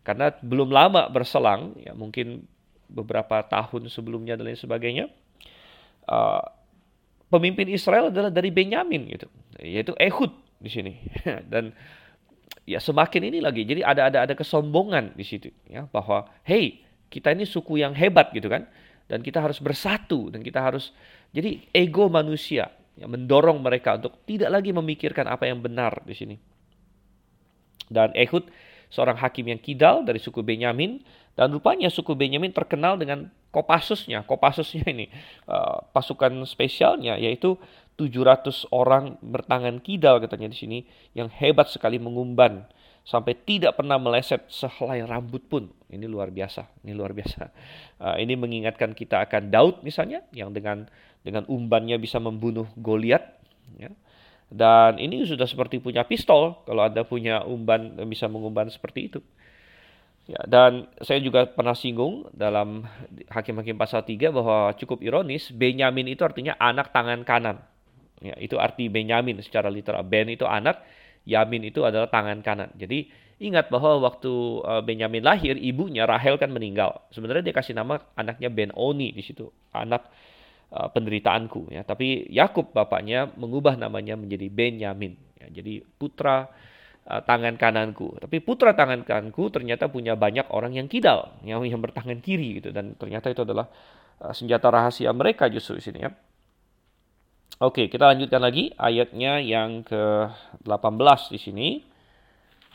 [0.02, 2.46] karena belum lama berselang ya mungkin
[2.90, 5.06] beberapa tahun sebelumnya dan lain sebagainya.
[6.08, 6.42] Uh,
[7.28, 9.28] pemimpin Israel adalah dari Benyamin gitu,
[9.60, 10.92] yaitu Ehud di sini
[11.52, 11.70] dan
[12.66, 13.62] ya semakin ini lagi.
[13.62, 18.34] Jadi ada ada ada kesombongan di situ ya bahwa hey kita ini suku yang hebat
[18.34, 18.66] gitu kan
[19.08, 20.92] dan kita harus bersatu dan kita harus
[21.32, 26.36] jadi ego manusia yang mendorong mereka untuk tidak lagi memikirkan apa yang benar di sini.
[27.88, 28.48] Dan Ehud
[28.88, 31.00] seorang hakim yang kidal dari suku Benyamin
[31.38, 34.28] dan rupanya suku Benyamin terkenal dengan Kopasusnya.
[34.28, 35.08] Kopasusnya ini
[35.48, 37.56] uh, pasukan spesialnya yaitu
[37.96, 40.78] 700 orang bertangan kidal katanya di sini
[41.18, 42.68] yang hebat sekali mengumban
[43.08, 45.72] sampai tidak pernah meleset sehelai rambut pun.
[45.88, 47.48] Ini luar biasa, ini luar biasa.
[47.96, 50.84] Uh, ini mengingatkan kita akan Daud misalnya yang dengan
[51.24, 53.24] dengan umbannya bisa membunuh Goliat.
[53.80, 53.88] Ya.
[54.48, 59.20] Dan ini sudah seperti punya pistol kalau Anda punya umban bisa mengumban seperti itu.
[60.28, 62.84] Ya, dan saya juga pernah singgung dalam
[63.32, 67.64] Hakim-Hakim pasal 3 bahwa cukup ironis Benyamin itu artinya anak tangan kanan.
[68.20, 70.04] Ya, itu arti Benyamin secara literal.
[70.04, 70.84] Ben itu anak,
[71.28, 72.72] Yamin itu adalah tangan kanan.
[72.80, 74.32] Jadi Ingat bahwa waktu
[74.66, 77.06] uh, Benyamin lahir, ibunya Rahel kan meninggal.
[77.14, 80.10] Sebenarnya dia kasih nama anaknya Ben-Oni di situ, anak
[80.74, 81.70] uh, penderitaanku.
[81.70, 81.86] Ya.
[81.86, 85.14] Tapi Yakub bapaknya mengubah namanya menjadi Benyamin.
[85.38, 85.62] Ya.
[85.62, 86.50] Jadi putra
[87.06, 88.18] uh, tangan kananku.
[88.18, 92.74] Tapi putra tangan kananku ternyata punya banyak orang yang kidal, yang, bertangan kiri gitu.
[92.74, 93.70] Dan ternyata itu adalah
[94.34, 96.10] senjata rahasia mereka justru di sini ya.
[97.58, 101.68] Oke, kita lanjutkan lagi ayatnya yang ke-18 di sini.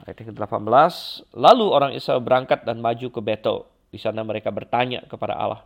[0.04, 0.94] Ayat yang ke-18,
[1.40, 3.64] lalu orang Israel berangkat dan maju ke Betel.
[3.88, 5.64] Di sana mereka bertanya kepada Allah,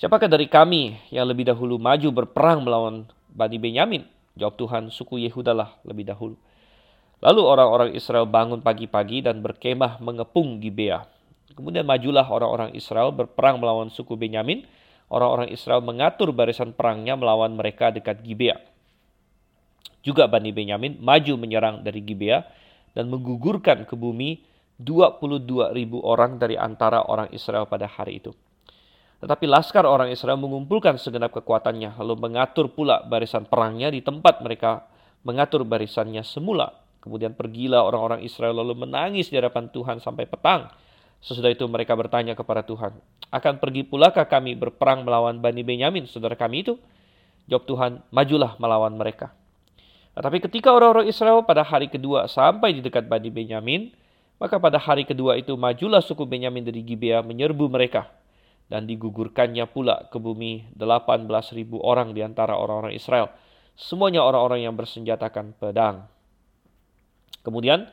[0.00, 4.08] Siapakah dari kami yang lebih dahulu maju berperang melawan Bani Benyamin?
[4.32, 6.40] Jawab Tuhan, suku Yehuda lah lebih dahulu.
[7.20, 11.04] Lalu orang-orang Israel bangun pagi-pagi dan berkemah mengepung Gibea.
[11.52, 14.64] Kemudian majulah orang-orang Israel berperang melawan suku Benyamin.
[15.10, 18.56] Orang-orang Israel mengatur barisan perangnya melawan mereka dekat Gibea.
[20.06, 22.46] Juga Bani Benyamin maju menyerang dari Gibea
[22.94, 24.40] dan menggugurkan ke bumi
[24.80, 28.32] 22 ribu orang dari antara orang Israel pada hari itu.
[29.20, 34.88] Tetapi laskar orang Israel mengumpulkan segenap kekuatannya, lalu mengatur pula barisan perangnya di tempat mereka
[35.20, 36.72] mengatur barisannya semula.
[37.04, 40.72] Kemudian pergilah orang-orang Israel lalu menangis di hadapan Tuhan sampai petang.
[41.20, 42.96] Sesudah itu mereka bertanya kepada Tuhan,
[43.28, 46.80] akan pergi pulakah kami berperang melawan Bani Benyamin, saudara kami itu?
[47.44, 49.36] Jawab Tuhan, majulah melawan mereka.
[50.16, 53.92] Nah, tapi ketika orang-orang Israel pada hari kedua sampai di dekat Bani Benyamin,
[54.40, 58.08] maka pada hari kedua itu majulah suku Benyamin dari Gibea menyerbu mereka.
[58.70, 61.26] Dan digugurkannya pula ke bumi 18
[61.58, 63.28] ribu orang di antara orang-orang Israel.
[63.74, 66.06] Semuanya orang-orang yang bersenjatakan pedang.
[67.42, 67.90] Kemudian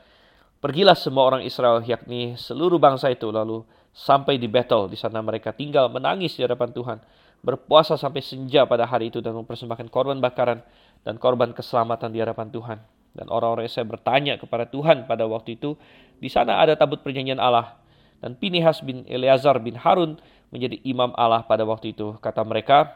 [0.59, 3.63] pergilah semua orang Israel yakni seluruh bangsa itu lalu
[3.97, 4.89] sampai di Bethel.
[4.89, 6.97] Di sana mereka tinggal menangis di hadapan Tuhan.
[7.41, 10.65] Berpuasa sampai senja pada hari itu dan mempersembahkan korban bakaran
[11.05, 12.77] dan korban keselamatan di hadapan Tuhan.
[13.17, 15.73] Dan orang-orang Israel bertanya kepada Tuhan pada waktu itu,
[16.21, 17.77] di sana ada tabut perjanjian Allah.
[18.21, 20.17] Dan Pinihas bin Eleazar bin Harun
[20.53, 22.17] menjadi imam Allah pada waktu itu.
[22.21, 22.93] Kata mereka,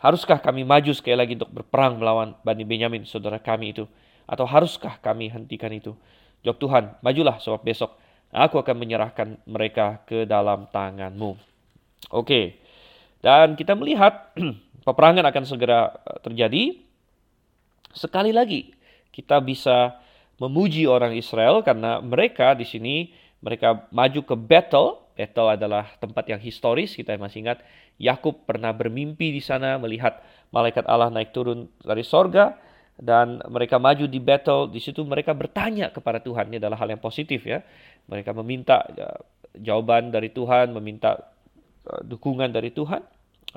[0.00, 3.84] haruskah kami maju sekali lagi untuk berperang melawan Bani Benyamin, saudara kami itu?
[4.24, 5.96] Atau haruskah kami hentikan itu?
[6.42, 7.94] Jawab Tuhan, majulah sebab besok
[8.34, 11.38] aku akan menyerahkan mereka ke dalam tanganmu.
[12.10, 12.58] Oke,
[13.22, 14.34] dan kita melihat
[14.86, 15.94] peperangan akan segera
[16.26, 16.82] terjadi
[17.92, 18.72] Sekali lagi,
[19.12, 20.00] kita bisa
[20.40, 23.12] memuji orang Israel karena mereka di sini
[23.44, 24.96] mereka maju ke Bethel.
[25.12, 27.60] Bethel adalah tempat yang historis, kita masih ingat
[28.00, 32.56] Yakub pernah bermimpi di sana melihat malaikat Allah naik turun dari sorga
[33.02, 34.70] dan mereka maju di Bethel.
[34.70, 36.54] Di situ mereka bertanya kepada Tuhan.
[36.54, 37.66] Ini adalah hal yang positif ya.
[38.06, 39.10] Mereka meminta ya,
[39.58, 41.18] jawaban dari Tuhan, meminta
[41.90, 43.02] uh, dukungan dari Tuhan.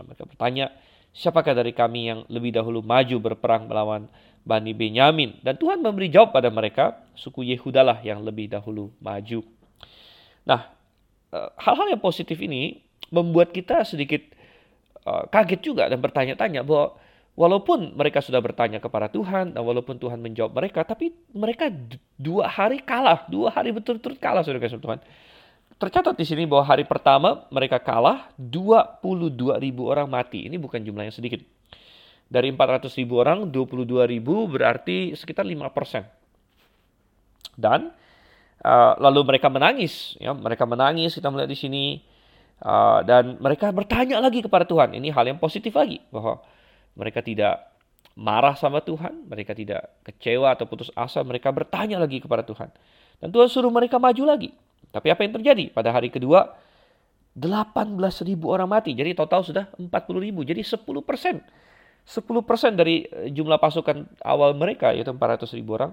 [0.02, 0.74] Mereka bertanya,
[1.14, 4.10] siapakah dari kami yang lebih dahulu maju berperang melawan
[4.42, 5.38] Bani Benyamin?
[5.46, 9.46] Dan Tuhan memberi jawab pada mereka, suku Yehudalah yang lebih dahulu maju.
[10.50, 10.74] Nah,
[11.32, 12.82] eh, hal-hal yang positif ini
[13.14, 14.26] membuat kita sedikit
[15.06, 16.98] uh, kaget juga dan bertanya-tanya bahwa
[17.36, 21.68] walaupun mereka sudah bertanya kepada Tuhan dan walaupun Tuhan menjawab mereka, tapi mereka
[22.16, 25.00] dua hari kalah, dua hari betul-betul kalah saudara Tuhan.
[25.76, 30.48] Tercatat di sini bahwa hari pertama mereka kalah 22 ribu orang mati.
[30.48, 31.44] Ini bukan jumlah yang sedikit.
[32.32, 36.08] Dari 400 ribu orang, 22 ribu berarti sekitar 5 persen.
[37.60, 37.92] Dan
[38.64, 40.16] uh, lalu mereka menangis.
[40.16, 41.86] Ya, mereka menangis, kita melihat di sini.
[42.64, 44.96] Uh, dan mereka bertanya lagi kepada Tuhan.
[44.96, 46.00] Ini hal yang positif lagi.
[46.08, 46.40] Bahwa
[46.96, 47.76] mereka tidak
[48.16, 49.28] marah sama Tuhan.
[49.28, 51.22] Mereka tidak kecewa atau putus asa.
[51.22, 52.72] Mereka bertanya lagi kepada Tuhan.
[53.20, 54.56] Dan Tuhan suruh mereka maju lagi.
[54.90, 55.72] Tapi apa yang terjadi?
[55.76, 56.56] Pada hari kedua,
[57.36, 57.92] 18
[58.24, 58.96] ribu orang mati.
[58.96, 59.92] Jadi total sudah 40
[60.24, 60.48] ribu.
[60.48, 61.44] Jadi 10 persen.
[62.08, 65.92] 10 persen dari eh, jumlah pasukan awal mereka, yaitu 400 ribu orang,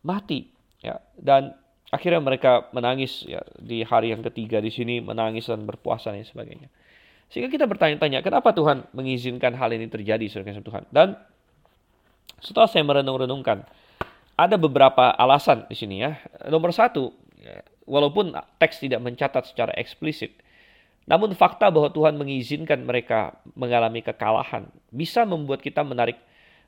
[0.00, 0.48] mati.
[0.80, 1.58] Ya, dan
[1.90, 6.70] akhirnya mereka menangis ya, di hari yang ketiga di sini, menangis dan berpuasa dan sebagainya.
[7.28, 10.84] Sehingga kita bertanya-tanya, kenapa Tuhan mengizinkan hal ini terjadi, saudara Tuhan?
[10.88, 11.12] Dan
[12.40, 13.68] setelah saya merenung-renungkan,
[14.38, 16.16] ada beberapa alasan di sini ya.
[16.48, 20.38] Nomor satu, ya, walaupun teks tidak mencatat secara eksplisit,
[21.08, 26.20] namun fakta bahwa Tuhan mengizinkan mereka mengalami kekalahan bisa membuat kita menarik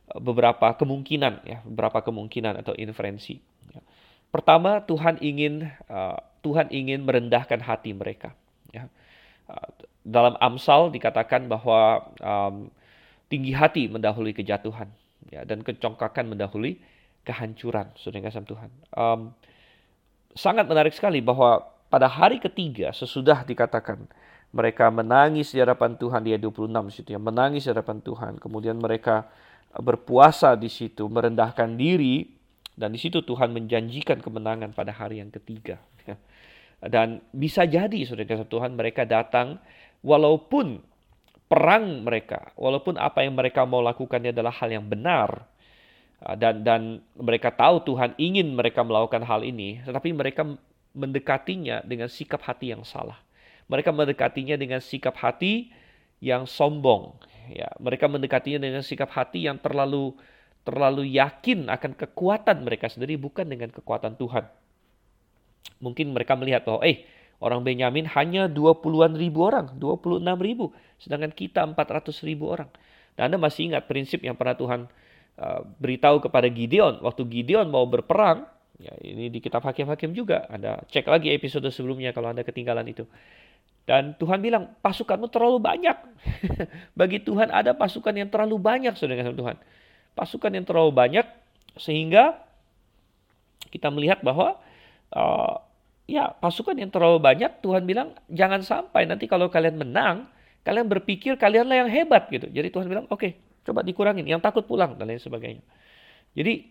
[0.08, 3.36] eh, beberapa kemungkinan ya, beberapa kemungkinan atau inferensi.
[3.70, 3.80] Ya.
[4.32, 8.32] Pertama, Tuhan ingin uh, Tuhan ingin merendahkan hati mereka.
[8.70, 8.86] Ya.
[10.00, 12.72] Dalam Amsal dikatakan bahwa um,
[13.28, 14.88] tinggi hati mendahului kejatuhan,
[15.28, 16.80] ya, dan kecongkakan mendahului
[17.22, 17.92] kehancuran.
[18.00, 18.70] Sudah kasih Tuhan.
[18.96, 19.36] Um,
[20.32, 24.06] sangat menarik sekali bahwa pada hari ketiga sesudah dikatakan
[24.50, 28.78] mereka menangis di hadapan Tuhan di ayat 26 situ ya menangis di hadapan Tuhan kemudian
[28.78, 29.30] mereka
[29.78, 32.40] berpuasa di situ merendahkan diri
[32.80, 35.76] Dan di situ Tuhan menjanjikan kemenangan pada hari yang ketiga.
[36.80, 39.60] Dan bisa jadi saudara Tuhan mereka datang
[40.00, 40.80] walaupun
[41.50, 45.44] perang mereka, walaupun apa yang mereka mau lakukannya adalah hal yang benar,
[46.24, 50.46] ah, dan dan mereka tahu Tuhan ingin mereka melakukan hal ini, tetapi mereka
[50.96, 53.18] mendekatinya dengan sikap hati yang salah.
[53.70, 55.70] Mereka mendekatinya dengan sikap hati
[56.18, 57.18] yang sombong.
[57.50, 60.14] Ya, mereka mendekatinya dengan sikap hati yang terlalu
[60.62, 64.46] terlalu yakin akan kekuatan mereka sendiri bukan dengan kekuatan Tuhan.
[65.80, 67.08] Mungkin mereka melihat bahwa eh
[67.40, 72.68] orang Benyamin hanya 20-an ribu orang, 26 ribu, sedangkan kita 400 ribu orang.
[73.16, 74.86] Dan Anda masih ingat prinsip yang pernah Tuhan
[75.40, 78.44] uh, beritahu kepada Gideon waktu Gideon mau berperang,
[78.76, 83.08] ya ini di kitab Hakim-Hakim juga, Anda cek lagi episode sebelumnya kalau Anda ketinggalan itu.
[83.88, 85.96] Dan Tuhan bilang, pasukanmu terlalu banyak.
[87.00, 89.56] Bagi Tuhan ada pasukan yang terlalu banyak, saudara Tuhan
[90.14, 91.26] pasukan yang terlalu banyak
[91.78, 92.42] sehingga
[93.70, 94.58] kita melihat bahwa
[95.14, 95.62] uh,
[96.10, 100.26] ya pasukan yang terlalu banyak Tuhan bilang jangan sampai nanti kalau kalian menang
[100.66, 102.50] kalian berpikir kalianlah yang hebat gitu.
[102.50, 105.62] Jadi Tuhan bilang oke okay, coba dikurangin yang takut pulang dan lain sebagainya.
[106.34, 106.66] Jadi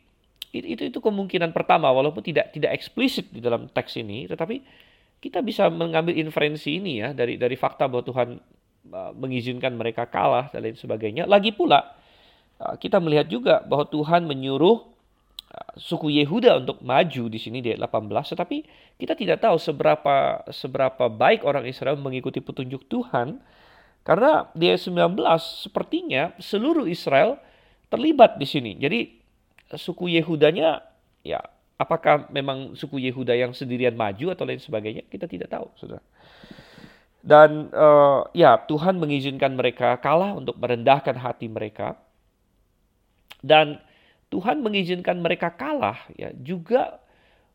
[0.51, 4.59] itu itu kemungkinan pertama walaupun tidak tidak eksplisit di dalam teks ini tetapi
[5.23, 8.29] kita bisa mengambil inferensi ini ya dari dari fakta bahwa Tuhan
[8.91, 11.29] uh, mengizinkan mereka kalah dan lain sebagainya.
[11.29, 11.99] Lagi pula
[12.59, 14.83] Ah, kita melihat juga bahwa Tuhan menyuruh
[15.79, 18.57] suku Yehuda untuk maju di sini di ayat 18 tetapi
[19.01, 23.41] kita tidak tahu seberapa seberapa baik orang Israel mengikuti petunjuk Tuhan
[24.05, 25.17] karena di ayat 19
[25.65, 27.41] sepertinya seluruh Israel
[27.89, 28.77] terlibat di sini.
[28.77, 29.17] Jadi
[29.73, 30.85] suku Yehudanya
[31.25, 31.41] ya
[31.81, 36.03] apakah memang suku Yehuda yang sendirian maju atau lain sebagainya kita tidak tahu, Saudara.
[37.19, 41.99] Dan uh, ya Tuhan mengizinkan mereka kalah untuk merendahkan hati mereka
[43.43, 43.83] dan
[44.29, 47.01] Tuhan mengizinkan mereka kalah ya juga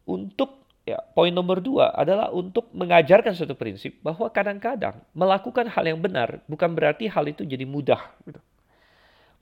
[0.04, 5.98] untuk ya poin nomor dua adalah untuk mengajarkan suatu prinsip bahwa kadang-kadang melakukan hal yang
[6.02, 8.02] benar bukan berarti hal itu jadi mudah.
[8.26, 8.40] Gitu.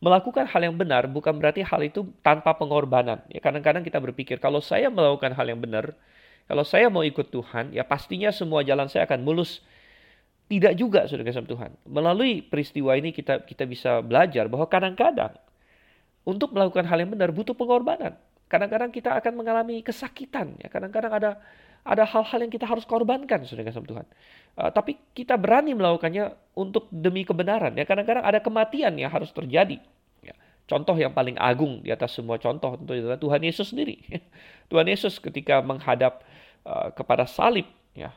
[0.02, 3.22] Melakukan hal yang benar bukan berarti hal itu tanpa pengorbanan.
[3.30, 5.94] Ya kadang-kadang kita berpikir kalau saya melakukan hal yang benar,
[6.50, 9.62] kalau saya mau ikut Tuhan, ya pastinya semua jalan saya akan mulus.
[10.50, 11.70] Tidak juga, sudah kasih Tuhan.
[11.86, 15.38] Melalui peristiwa ini kita kita bisa belajar bahwa kadang-kadang
[16.22, 18.14] untuk melakukan hal yang benar butuh pengorbanan.
[18.46, 20.60] Kadang-kadang kita akan mengalami kesakitan.
[20.60, 20.68] Ya.
[20.68, 21.30] Kadang-kadang ada
[21.82, 24.06] ada hal-hal yang kita harus korbankan, saudara sama Tuhan.
[24.54, 27.74] Uh, tapi kita berani melakukannya untuk demi kebenaran.
[27.74, 29.82] Ya kadang-kadang ada kematian yang harus terjadi.
[30.22, 30.34] Ya.
[30.70, 33.98] Contoh yang paling agung di atas semua contoh tentu adalah Tuhan Yesus sendiri.
[34.70, 36.22] Tuhan Yesus ketika menghadap
[36.62, 37.66] uh, kepada salib,
[37.98, 38.14] ya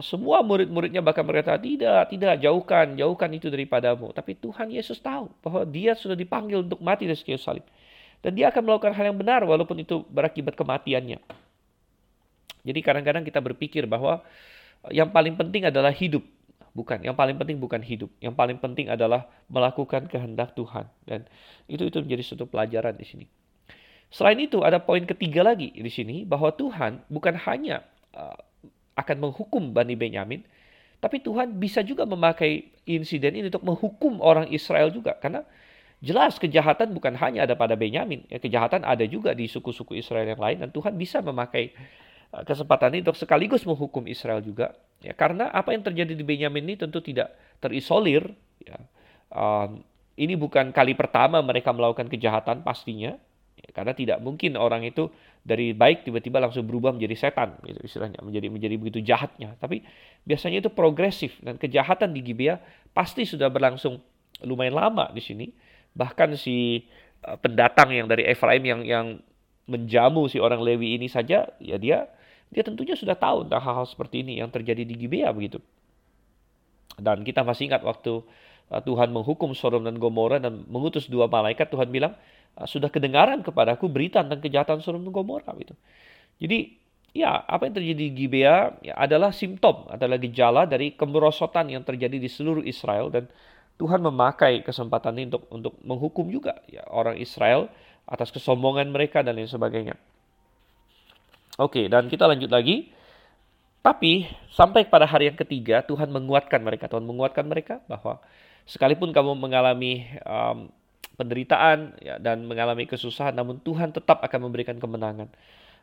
[0.00, 4.14] semua murid-muridnya bahkan berkata, tidak, tidak, jauhkan, jauhkan itu daripadamu.
[4.16, 7.64] Tapi Tuhan Yesus tahu bahwa dia sudah dipanggil untuk mati di kayu salib.
[8.20, 11.20] Dan dia akan melakukan hal yang benar walaupun itu berakibat kematiannya.
[12.60, 14.20] Jadi kadang-kadang kita berpikir bahwa
[14.92, 16.24] yang paling penting adalah hidup.
[16.70, 18.08] Bukan, yang paling penting bukan hidup.
[18.22, 20.86] Yang paling penting adalah melakukan kehendak Tuhan.
[21.04, 21.26] Dan
[21.66, 23.26] itu itu menjadi suatu pelajaran di sini.
[24.10, 27.82] Selain itu ada poin ketiga lagi di sini bahwa Tuhan bukan hanya
[28.14, 28.49] uh,
[29.00, 30.44] akan menghukum Bani Benyamin,
[31.00, 35.42] tapi Tuhan bisa juga memakai insiden ini untuk menghukum orang Israel juga karena
[36.00, 40.40] jelas kejahatan bukan hanya ada pada Benyamin, ya, kejahatan ada juga di suku-suku Israel yang
[40.40, 41.76] lain dan Tuhan bisa memakai
[42.32, 44.72] uh, kesempatan ini untuk sekaligus menghukum Israel juga.
[45.00, 48.32] Ya, karena apa yang terjadi di Benyamin ini tentu tidak terisolir.
[48.60, 48.76] Ya.
[49.32, 49.84] Um,
[50.20, 53.16] ini bukan kali pertama mereka melakukan kejahatan pastinya,
[53.56, 55.08] ya, karena tidak mungkin orang itu
[55.40, 59.56] dari baik tiba-tiba langsung berubah menjadi setan gitu istilahnya menjadi menjadi begitu jahatnya.
[59.56, 59.80] Tapi
[60.28, 62.60] biasanya itu progresif dan kejahatan di Gibea
[62.92, 63.98] pasti sudah berlangsung
[64.44, 65.46] lumayan lama di sini.
[65.96, 66.84] Bahkan si
[67.24, 69.06] uh, pendatang yang dari Efraim yang yang
[69.64, 72.10] menjamu si orang Lewi ini saja ya dia
[72.50, 75.62] dia tentunya sudah tahu tentang hal-hal seperti ini yang terjadi di Gibea begitu.
[77.00, 78.20] Dan kita masih ingat waktu
[78.68, 82.12] uh, Tuhan menghukum Sodom dan Gomora dan mengutus dua malaikat Tuhan bilang
[82.66, 85.72] sudah kedengaran kepadaku berita tentang kejahatan Sodom dan Gomora gitu.
[86.40, 86.76] Jadi
[87.10, 92.20] ya apa yang terjadi di Gibea ya, adalah simptom, adalah gejala dari kemerosotan yang terjadi
[92.20, 93.26] di seluruh Israel dan
[93.80, 97.72] Tuhan memakai kesempatan ini untuk untuk menghukum juga ya orang Israel
[98.04, 99.96] atas kesombongan mereka dan lain sebagainya.
[101.56, 102.92] Oke, dan kita lanjut lagi.
[103.80, 108.20] Tapi sampai pada hari yang ketiga Tuhan menguatkan mereka, Tuhan menguatkan mereka bahwa
[108.68, 110.68] sekalipun kamu mengalami um,
[111.20, 115.28] penderitaan ya, dan mengalami kesusahan, namun Tuhan tetap akan memberikan kemenangan.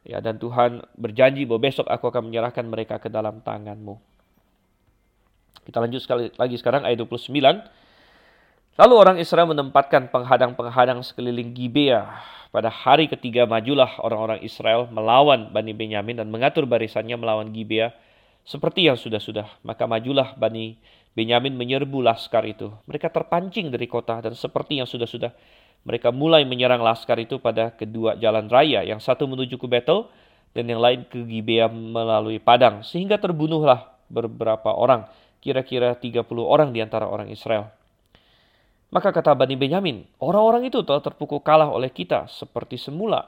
[0.02, 4.02] Ya, dan Tuhan berjanji bahwa besok aku akan menyerahkan mereka ke dalam tanganmu.
[5.68, 7.38] Kita lanjut sekali lagi sekarang ayat 29.
[8.78, 12.08] Lalu orang Israel menempatkan penghadang-penghadang sekeliling Gibea.
[12.54, 17.92] Pada hari ketiga majulah orang-orang Israel melawan Bani Benyamin dan mengatur barisannya melawan Gibea
[18.48, 19.60] seperti yang sudah-sudah.
[19.68, 20.80] Maka majulah Bani
[21.18, 22.70] Benyamin menyerbu laskar itu.
[22.86, 25.34] Mereka terpancing dari kota dan seperti yang sudah-sudah
[25.82, 28.86] mereka mulai menyerang laskar itu pada kedua jalan raya.
[28.86, 30.06] Yang satu menuju ke Betel
[30.54, 32.86] dan yang lain ke Gibea melalui padang.
[32.86, 35.10] Sehingga terbunuhlah beberapa orang,
[35.42, 37.74] kira-kira 30 orang di antara orang Israel.
[38.94, 43.26] Maka kata Bani Benyamin, orang-orang itu telah terpukul kalah oleh kita seperti semula.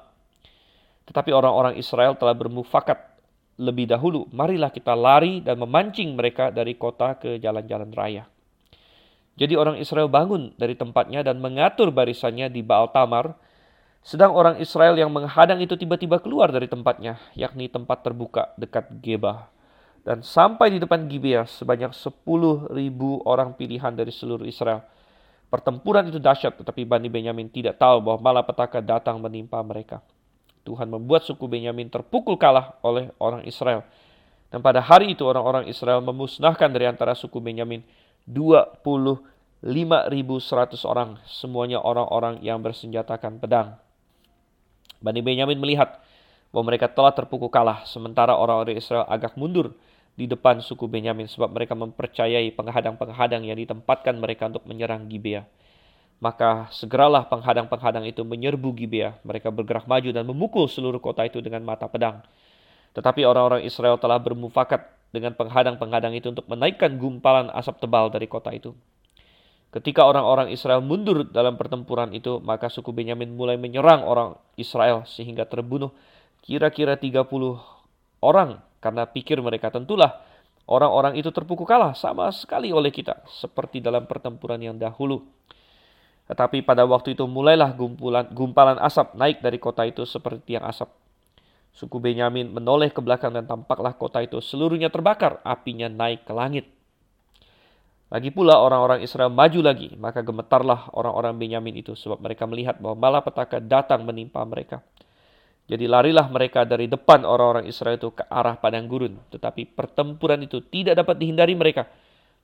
[1.09, 3.18] Tetapi orang-orang Israel telah bermufakat
[3.59, 4.25] lebih dahulu.
[4.31, 8.23] Marilah kita lari dan memancing mereka dari kota ke jalan-jalan raya.
[9.35, 13.35] Jadi orang Israel bangun dari tempatnya dan mengatur barisannya di Baal Tamar.
[13.99, 19.51] Sedang orang Israel yang menghadang itu tiba-tiba keluar dari tempatnya, yakni tempat terbuka dekat Geba.
[20.07, 22.23] Dan sampai di depan Gibea sebanyak 10
[22.71, 24.81] ribu orang pilihan dari seluruh Israel–
[25.49, 29.97] Pertempuran itu dahsyat, tetapi Bani Benyamin tidak tahu bahwa malapetaka datang menimpa mereka.
[30.67, 33.85] Tuhan membuat suku Benyamin terpukul kalah oleh orang Israel.
[34.49, 37.85] Dan pada hari itu orang-orang Israel memusnahkan dari antara suku Benyamin
[38.25, 39.65] 25.100
[40.85, 43.77] orang, semuanya orang-orang yang bersenjatakan pedang.
[44.99, 46.01] Bani Benyamin melihat
[46.49, 49.77] bahwa mereka telah terpukul kalah, sementara orang-orang Israel agak mundur
[50.19, 55.47] di depan suku Benyamin sebab mereka mempercayai penghadang-penghadang yang ditempatkan mereka untuk menyerang Gibea.
[56.19, 59.15] Maka segeralah penghadang-penghadang itu menyerbu Gibea.
[59.23, 62.19] Mereka bergerak maju dan memukul seluruh kota itu dengan mata pedang.
[62.91, 64.83] Tetapi orang-orang Israel telah bermufakat
[65.15, 68.75] dengan penghadang-penghadang itu untuk menaikkan gumpalan asap tebal dari kota itu.
[69.69, 75.45] Ketika orang-orang Israel mundur dalam pertempuran itu, maka suku Benyamin mulai menyerang orang Israel sehingga
[75.45, 75.93] terbunuh
[76.41, 77.29] kira-kira 30
[78.25, 80.25] orang karena pikir mereka tentulah
[80.65, 85.21] orang-orang itu terpukul kalah sama sekali oleh kita seperti dalam pertempuran yang dahulu.
[86.29, 90.93] Tetapi pada waktu itu mulailah gumpulan, gumpalan asap naik dari kota itu seperti yang asap.
[91.73, 96.69] Suku Benyamin menoleh ke belakang dan tampaklah kota itu seluruhnya terbakar, apinya naik ke langit.
[98.09, 102.97] Lagi pula orang-orang Israel maju lagi, maka gemetarlah orang-orang Benyamin itu sebab mereka melihat bahwa
[102.97, 104.81] malapetaka datang menimpa mereka.
[105.69, 109.21] Jadi larilah mereka dari depan orang-orang Israel itu ke arah padang gurun.
[109.29, 111.85] Tetapi pertempuran itu tidak dapat dihindari mereka.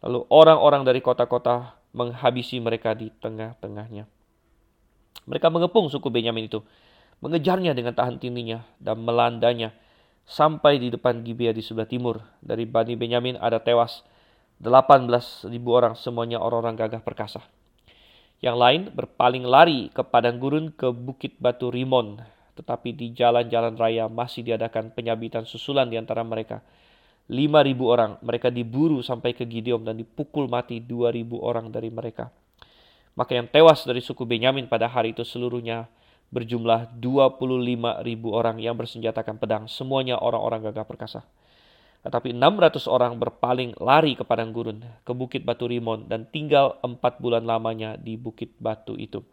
[0.03, 4.09] Lalu orang-orang dari kota-kota menghabisi mereka di tengah-tengahnya.
[5.25, 6.61] Mereka mengepung suku Benyamin itu,
[7.23, 9.73] mengejarnya dengan tahan tininya dan melandanya
[10.27, 12.21] sampai di depan Gibea di sebelah timur.
[12.43, 14.05] Dari Bani Benyamin ada tewas
[14.61, 17.41] 18 ribu orang, semuanya orang-orang gagah perkasa.
[18.43, 24.07] Yang lain berpaling lari ke padang gurun ke bukit batu Rimon tetapi di jalan-jalan raya
[24.07, 26.63] masih diadakan penyabitan susulan di antara mereka.
[27.25, 32.29] 5.000 orang, mereka diburu sampai ke Gideon dan dipukul mati 2.000 orang dari mereka.
[33.17, 35.89] Maka yang tewas dari suku Benyamin pada hari itu seluruhnya
[36.29, 41.25] berjumlah 25.000 orang yang bersenjatakan pedang, semuanya orang-orang gagah perkasa.
[42.05, 47.17] Tetapi 600 orang berpaling lari ke padang gurun, ke bukit batu Rimon, dan tinggal empat
[47.17, 49.25] bulan lamanya di bukit batu itu.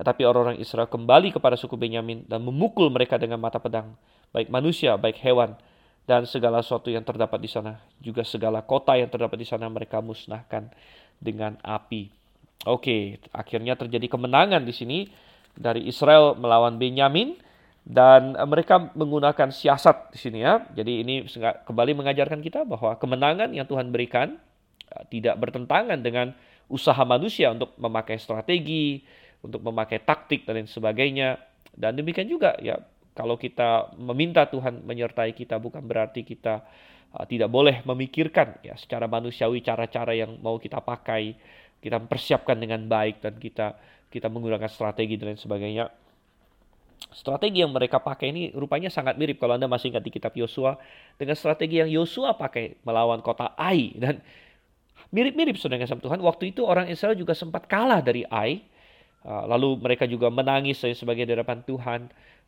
[0.00, 4.00] Tetapi orang-orang Israel kembali kepada suku Benyamin dan memukul mereka dengan mata pedang,
[4.32, 5.60] baik manusia, baik hewan,
[6.08, 7.80] dan segala sesuatu yang terdapat di sana.
[8.00, 10.70] Juga segala kota yang terdapat di sana mereka musnahkan
[11.20, 12.10] dengan api.
[12.68, 14.98] Oke, akhirnya terjadi kemenangan di sini
[15.56, 17.36] dari Israel melawan Benyamin
[17.84, 20.68] dan mereka menggunakan siasat di sini ya.
[20.76, 24.36] Jadi ini kembali mengajarkan kita bahwa kemenangan yang Tuhan berikan
[24.92, 26.36] eh, tidak bertentangan dengan
[26.68, 29.02] usaha manusia untuk memakai strategi,
[29.40, 31.40] untuk memakai taktik dan lain sebagainya.
[31.72, 32.76] Dan demikian juga ya
[33.12, 36.62] kalau kita meminta Tuhan menyertai kita bukan berarti kita
[37.14, 41.34] uh, tidak boleh memikirkan ya secara manusiawi cara-cara yang mau kita pakai,
[41.82, 43.76] kita mempersiapkan dengan baik dan kita
[44.10, 45.84] kita menggunakan strategi dan lain sebagainya.
[47.10, 50.76] Strategi yang mereka pakai ini rupanya sangat mirip kalau Anda masih ingat di kitab Yosua
[51.16, 54.20] dengan strategi yang Yosua pakai melawan kota Ai dan
[55.10, 56.20] mirip-mirip saudara sama Tuhan.
[56.22, 58.70] Waktu itu orang Israel juga sempat kalah dari Ai
[59.20, 62.00] Ah, lalu mereka juga menangis sebagai di hadapan Tuhan.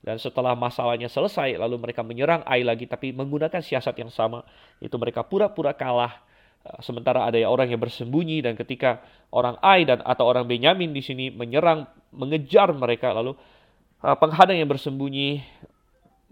[0.03, 4.43] Dan setelah masalahnya selesai, lalu mereka menyerang Ai lagi, tapi menggunakan siasat yang sama.
[4.83, 6.19] Itu mereka pura-pura kalah.
[6.63, 11.03] Ah, sementara ada orang yang bersembunyi dan ketika orang Ai dan atau orang Benyamin di
[11.03, 13.39] sini menyerang, mengejar mereka, lalu
[14.03, 15.39] ah, penghadang yang bersembunyi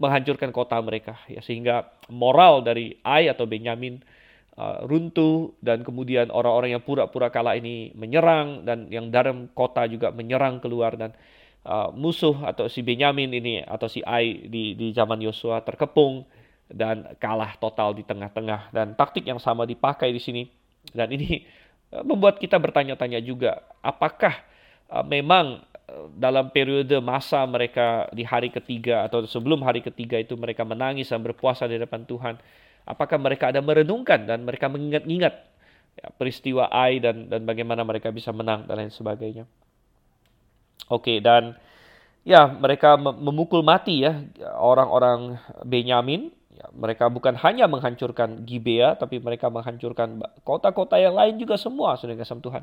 [0.03, 1.15] menghancurkan kota mereka.
[1.31, 4.03] Ya, sehingga moral dari Ai atau Benyamin
[4.57, 10.11] uh, runtuh dan kemudian orang-orang yang pura-pura kalah ini menyerang dan yang dalam kota juga
[10.11, 11.15] menyerang keluar dan
[11.65, 16.25] uh, musuh atau si Benyamin ini atau si Ai di di zaman Yosua terkepung
[16.71, 20.43] dan kalah total di tengah-tengah dan taktik yang sama dipakai di sini
[20.95, 21.43] dan ini
[21.99, 24.31] membuat kita bertanya-tanya juga, apakah
[24.87, 25.59] uh, memang
[25.91, 31.11] uh, dalam periode masa mereka di hari ketiga atau sebelum hari ketiga itu mereka menangis
[31.11, 32.39] dan berpuasa di depan Tuhan,
[32.87, 35.33] apakah mereka ada merenungkan dan mereka mengingat-ingat
[35.99, 39.43] ya, peristiwa Ai dan dan bagaimana mereka bisa menang dan lain sebagainya.
[40.91, 41.55] Oke, dan
[42.27, 44.27] ya mereka memukul mati ya
[44.59, 51.57] orang-orang Benyamin Ya, mereka bukan hanya menghancurkan Gibea, tapi mereka menghancurkan kota-kota yang lain juga
[51.57, 52.61] semua, saudara kasih Tuhan.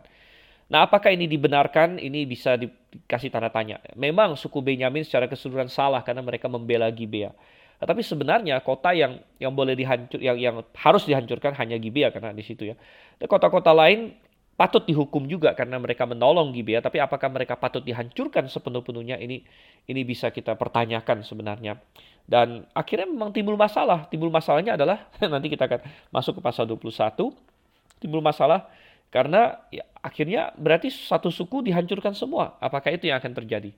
[0.70, 1.98] Nah, apakah ini dibenarkan?
[1.98, 3.82] Ini bisa dikasih tanda tanya.
[3.98, 7.34] Memang suku Benyamin secara keseluruhan salah karena mereka membela Gibea.
[7.82, 12.30] Nah, tapi sebenarnya kota yang yang boleh dihancur, yang yang harus dihancurkan hanya Gibea karena
[12.30, 12.78] di situ ya.
[13.26, 14.14] Kota-kota lain
[14.58, 16.82] patut dihukum juga karena mereka menolong Gibea.
[16.82, 19.14] Tapi apakah mereka patut dihancurkan sepenuh-penuhnya?
[19.22, 19.38] Ini
[19.86, 21.78] ini bisa kita pertanyakan sebenarnya.
[22.26, 24.10] Dan akhirnya memang timbul masalah.
[24.10, 25.80] Timbul masalahnya adalah nanti kita akan
[26.10, 27.30] masuk ke pasal 21.
[28.02, 28.66] Timbul masalah
[29.14, 32.58] karena ya, akhirnya berarti satu suku dihancurkan semua.
[32.58, 33.70] Apakah itu yang akan terjadi?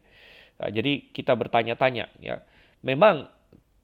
[0.59, 2.41] Nah, jadi kita bertanya-tanya ya.
[2.81, 3.29] Memang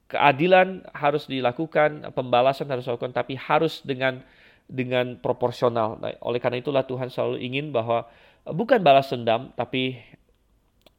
[0.09, 4.25] keadilan harus dilakukan, pembalasan harus dilakukan tapi harus dengan
[4.67, 5.97] dengan proporsional.
[5.97, 8.05] Nah, oleh karena itulah Tuhan selalu ingin bahwa
[8.43, 9.95] bukan balas dendam tapi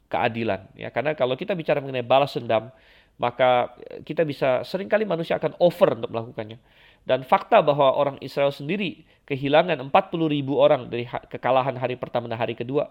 [0.09, 0.89] keadilan ya.
[0.89, 2.73] Karena kalau kita bicara mengenai balas dendam
[3.19, 3.75] maka
[4.07, 6.59] kita bisa sering kali manusia akan over untuk melakukannya.
[7.03, 9.91] Dan fakta bahwa orang Israel sendiri kehilangan 40
[10.29, 12.89] ribu orang dari kekalahan hari pertama dan hari kedua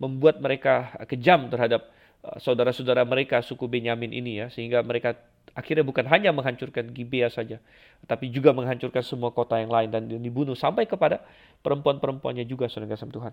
[0.00, 1.88] membuat mereka kejam terhadap
[2.20, 5.16] saudara-saudara mereka suku Benyamin ini ya sehingga mereka
[5.56, 7.58] akhirnya bukan hanya menghancurkan Gibea saja
[8.04, 11.24] tapi juga menghancurkan semua kota yang lain dan dibunuh sampai kepada
[11.60, 13.32] perempuan-perempuannya juga saudara Tuhan.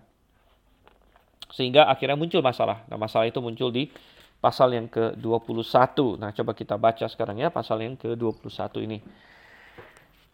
[1.48, 2.84] Sehingga akhirnya muncul masalah.
[2.92, 3.88] Nah, masalah itu muncul di
[4.38, 6.20] pasal yang ke-21.
[6.20, 8.98] Nah, coba kita baca sekarang ya pasal yang ke-21 ini.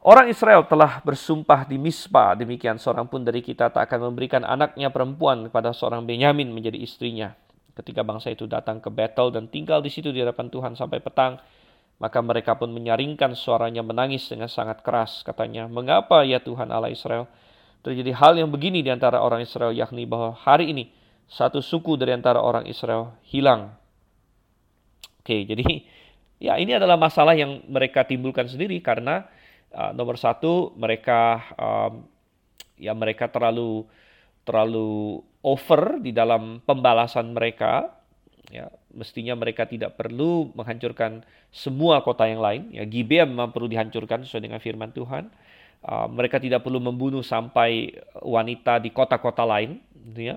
[0.05, 4.93] Orang Israel telah bersumpah di Mispa, demikian seorang pun dari kita tak akan memberikan anaknya
[4.93, 7.33] perempuan kepada seorang Benyamin menjadi istrinya.
[7.75, 11.43] Ketika bangsa itu datang ke Betel dan tinggal di situ di hadapan Tuhan sampai petang,
[11.99, 15.27] maka mereka pun menyaringkan suaranya menangis dengan sangat keras.
[15.27, 17.27] Katanya, mengapa ya Tuhan Allah Israel?
[17.83, 20.89] Terjadi hal yang begini di antara orang Israel, yakni bahwa hari ini
[21.27, 23.75] satu suku dari antara orang Israel hilang
[25.25, 25.65] Oke, jadi
[26.37, 29.25] ya ini adalah masalah yang mereka timbulkan sendiri karena
[29.73, 32.05] uh, nomor satu mereka um,
[32.77, 33.89] ya mereka terlalu
[34.45, 37.93] terlalu over di dalam pembalasan mereka
[38.53, 42.71] ya mestinya mereka tidak perlu menghancurkan semua kota yang lain.
[42.71, 45.29] Ya Gibea memang perlu dihancurkan sesuai dengan firman Tuhan.
[45.85, 47.93] Uh, mereka tidak perlu membunuh sampai
[48.25, 49.83] wanita di kota-kota lain
[50.13, 50.37] gitu ya.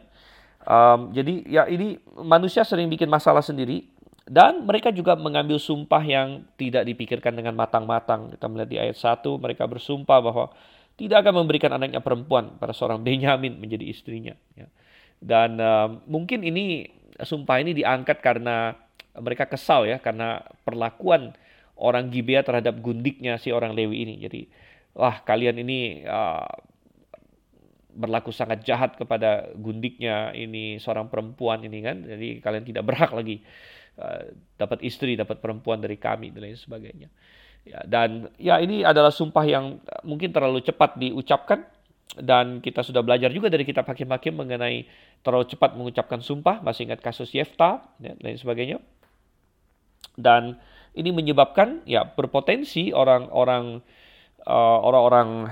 [0.68, 3.88] Um, jadi ya ini manusia sering bikin masalah sendiri.
[4.28, 8.36] Dan mereka juga mengambil sumpah yang tidak dipikirkan dengan matang-matang.
[8.36, 10.51] Kita melihat di ayat 1, mereka bersumpah bahwa
[10.97, 14.33] tidak akan memberikan anaknya perempuan pada seorang Benyamin menjadi istrinya.
[14.57, 14.67] Ya.
[15.17, 16.89] Dan uh, mungkin ini
[17.21, 18.73] sumpah ini diangkat karena
[19.17, 21.33] mereka kesal ya, karena perlakuan
[21.77, 24.15] orang Gibea terhadap gundiknya si orang Lewi ini.
[24.21, 24.41] Jadi,
[24.97, 26.49] wah kalian ini uh,
[27.97, 32.01] berlaku sangat jahat kepada gundiknya ini seorang perempuan ini kan.
[32.05, 33.41] Jadi kalian tidak berhak lagi
[33.97, 34.29] Eh,
[34.61, 37.09] dapat istri, dapat perempuan dari kami dan lain sebagainya.
[37.68, 41.68] Ya, dan ya ini adalah sumpah yang mungkin terlalu cepat diucapkan
[42.15, 44.88] dan kita sudah belajar juga dari kitab hakim-hakim mengenai
[45.22, 48.80] terlalu cepat mengucapkan sumpah, masih ingat kasus Yefta dan lain sebagainya.
[50.18, 50.57] Dan
[50.97, 53.86] ini menyebabkan ya berpotensi orang-orang
[54.47, 55.51] uh, orang-orang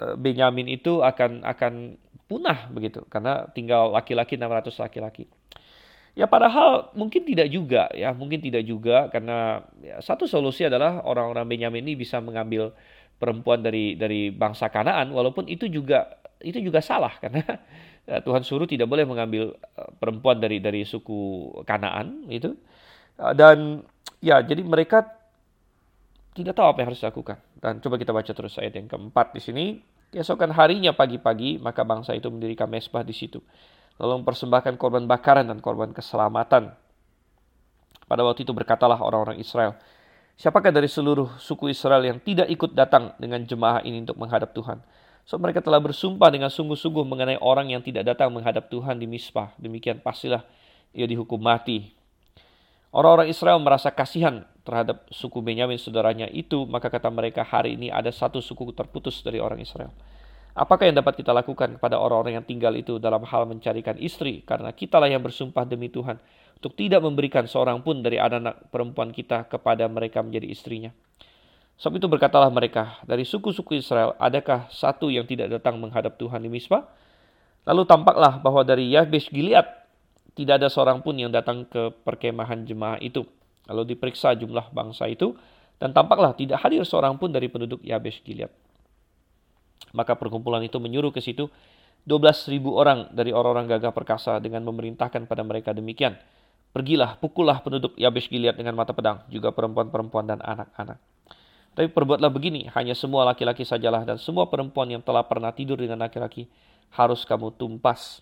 [0.00, 5.28] uh, Benyamin itu akan akan punah begitu karena tinggal laki-laki 600 laki-laki.
[6.16, 11.44] Ya padahal mungkin tidak juga ya, mungkin tidak juga karena ya, satu solusi adalah orang-orang
[11.44, 12.72] Benyamin ini bisa mengambil
[13.20, 16.08] perempuan dari dari bangsa Kanaan walaupun itu juga
[16.40, 17.44] itu juga salah karena
[18.08, 22.56] ya, Tuhan suruh tidak boleh mengambil uh, perempuan dari dari suku Kanaan itu.
[23.20, 23.84] Uh, dan
[24.24, 25.04] ya jadi mereka
[26.32, 27.44] tidak tahu apa yang harus dilakukan.
[27.60, 29.64] Dan coba kita baca terus ayat yang keempat di sini.
[30.16, 33.44] Keesokan harinya pagi-pagi maka bangsa itu mendirikan mesbah di situ
[33.96, 36.72] lalu mempersembahkan korban bakaran dan korban keselamatan.
[38.06, 39.74] Pada waktu itu berkatalah orang-orang Israel,
[40.38, 44.78] siapakah dari seluruh suku Israel yang tidak ikut datang dengan jemaah ini untuk menghadap Tuhan?
[45.26, 49.50] So mereka telah bersumpah dengan sungguh-sungguh mengenai orang yang tidak datang menghadap Tuhan di Mispah.
[49.58, 50.46] Demikian pastilah
[50.94, 51.90] ia dihukum mati.
[52.94, 58.14] Orang-orang Israel merasa kasihan terhadap suku Benyamin saudaranya itu, maka kata mereka hari ini ada
[58.14, 59.90] satu suku terputus dari orang Israel.
[60.56, 64.40] Apakah yang dapat kita lakukan kepada orang-orang yang tinggal itu dalam hal mencarikan istri?
[64.40, 66.16] Karena kitalah yang bersumpah demi Tuhan
[66.56, 70.96] untuk tidak memberikan seorang pun dari anak-anak perempuan kita kepada mereka menjadi istrinya.
[71.76, 76.48] Sebab itu berkatalah mereka, dari suku-suku Israel, adakah satu yang tidak datang menghadap Tuhan di
[76.48, 76.88] Misbah?
[77.68, 79.68] Lalu tampaklah bahwa dari Yabesh Gilead
[80.32, 83.28] tidak ada seorang pun yang datang ke perkemahan jemaah itu.
[83.68, 85.36] Lalu diperiksa jumlah bangsa itu
[85.76, 88.65] dan tampaklah tidak hadir seorang pun dari penduduk Yabesh Gilead.
[89.96, 91.48] Maka perkumpulan itu menyuruh ke situ
[92.06, 96.14] 12.000 orang dari orang-orang gagah perkasa dengan memerintahkan pada mereka demikian.
[96.70, 101.00] Pergilah, pukullah penduduk Yabesh Gilead dengan mata pedang, juga perempuan-perempuan dan anak-anak.
[101.76, 106.04] Tapi perbuatlah begini, hanya semua laki-laki sajalah dan semua perempuan yang telah pernah tidur dengan
[106.04, 106.48] laki-laki
[106.94, 108.20] harus kamu tumpas.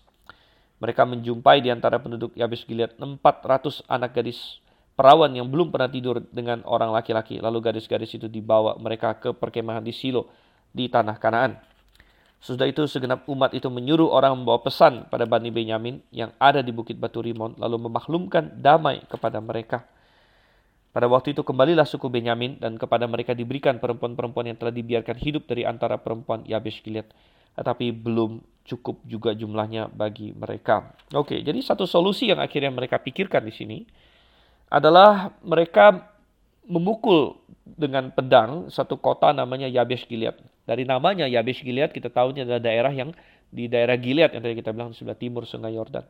[0.79, 4.59] Mereka menjumpai di antara penduduk Yabesh Gilead 400 anak gadis
[4.95, 7.39] perawan yang belum pernah tidur dengan orang laki-laki.
[7.39, 10.27] Lalu gadis-gadis itu dibawa mereka ke perkemahan di Silo
[10.75, 11.55] di tanah Kanaan.
[12.43, 16.69] Sudah itu segenap umat itu menyuruh orang membawa pesan pada Bani Benyamin yang ada di
[16.69, 19.87] Bukit Batu Rimon lalu memaklumkan damai kepada mereka.
[20.93, 25.43] Pada waktu itu kembalilah suku Benyamin dan kepada mereka diberikan perempuan-perempuan yang telah dibiarkan hidup
[25.49, 27.09] dari antara perempuan Yabesh Gilead.
[27.55, 30.95] Tetapi belum cukup juga jumlahnya bagi mereka.
[31.11, 33.77] Oke, jadi satu solusi yang akhirnya mereka pikirkan di sini
[34.71, 36.14] adalah mereka
[36.65, 40.37] memukul dengan pedang satu kota namanya Yabesh Gilead.
[40.65, 43.13] Dari namanya Yabesh Gilead kita tahu ini adalah daerah yang
[43.49, 46.05] di daerah Gilead yang tadi kita bilang di sebelah timur Sungai Yordan.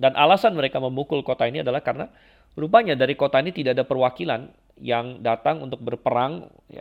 [0.00, 2.08] Dan alasan mereka memukul kota ini adalah karena
[2.56, 4.48] rupanya dari kota ini tidak ada perwakilan
[4.80, 6.80] yang datang untuk berperang, ya,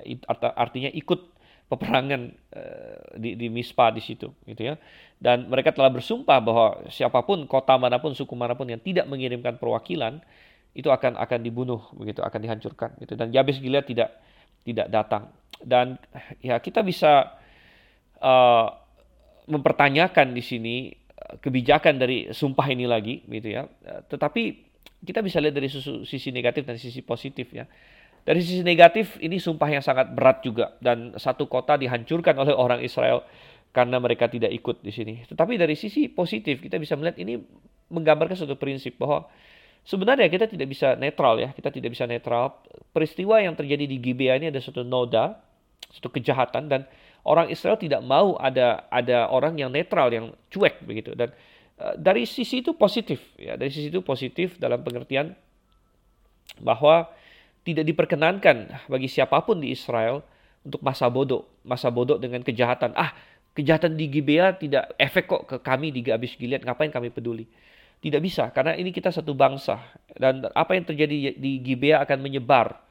[0.55, 1.35] artinya ikut
[1.67, 2.21] peperangan
[2.55, 4.79] uh, di, di Mispa di situ, gitu ya.
[5.19, 9.03] Dan mereka telah bersumpah bahwa siapa pun kota mana pun suku mana pun yang tidak
[9.05, 10.23] mengirimkan perwakilan
[10.73, 13.17] itu akan akan dibunuh begitu, akan dihancurkan gitu.
[13.17, 14.19] Dan Yabes Gilead tidak
[14.63, 15.99] tidak datang dan
[16.39, 17.35] ya kita bisa
[18.23, 18.67] uh,
[19.49, 23.65] mempertanyakan di sini eh, kebijakan dari sumpah ini lagi gitu ya.
[23.65, 24.41] Eh, tetapi
[25.01, 25.67] kita bisa lihat dari
[26.05, 27.65] sisi negatif dan sisi positif ya.
[28.21, 32.83] Dari sisi negatif ini sumpah yang sangat berat juga dan satu kota dihancurkan oleh orang
[32.85, 33.25] Israel
[33.73, 35.13] karena mereka tidak ikut di sini.
[35.25, 37.41] Tetapi dari sisi positif kita bisa melihat ini
[37.89, 39.25] menggambarkan suatu prinsip bahwa
[39.89, 42.61] sebenarnya kita tidak bisa netral ya, kita tidak bisa netral.
[42.93, 45.41] Peristiwa yang terjadi di Gibea ini ada suatu noda
[45.89, 46.85] satu kejahatan dan
[47.25, 51.17] orang Israel tidak mau ada ada orang yang netral yang cuek begitu.
[51.17, 51.33] Dan
[51.81, 53.57] uh, dari sisi itu positif ya.
[53.57, 55.33] Dari sisi itu positif dalam pengertian
[56.61, 57.09] bahwa
[57.65, 60.21] tidak diperkenankan bagi siapa pun di Israel
[60.61, 62.93] untuk masa bodoh masa bodoh dengan kejahatan.
[62.93, 63.17] Ah
[63.57, 67.49] kejahatan di Gibea tidak efek kok ke kami di Gabis Gilead ngapain kami peduli
[67.99, 69.79] tidak bisa karena ini kita satu bangsa
[70.15, 72.89] dan apa yang terjadi di Gibea akan menyebar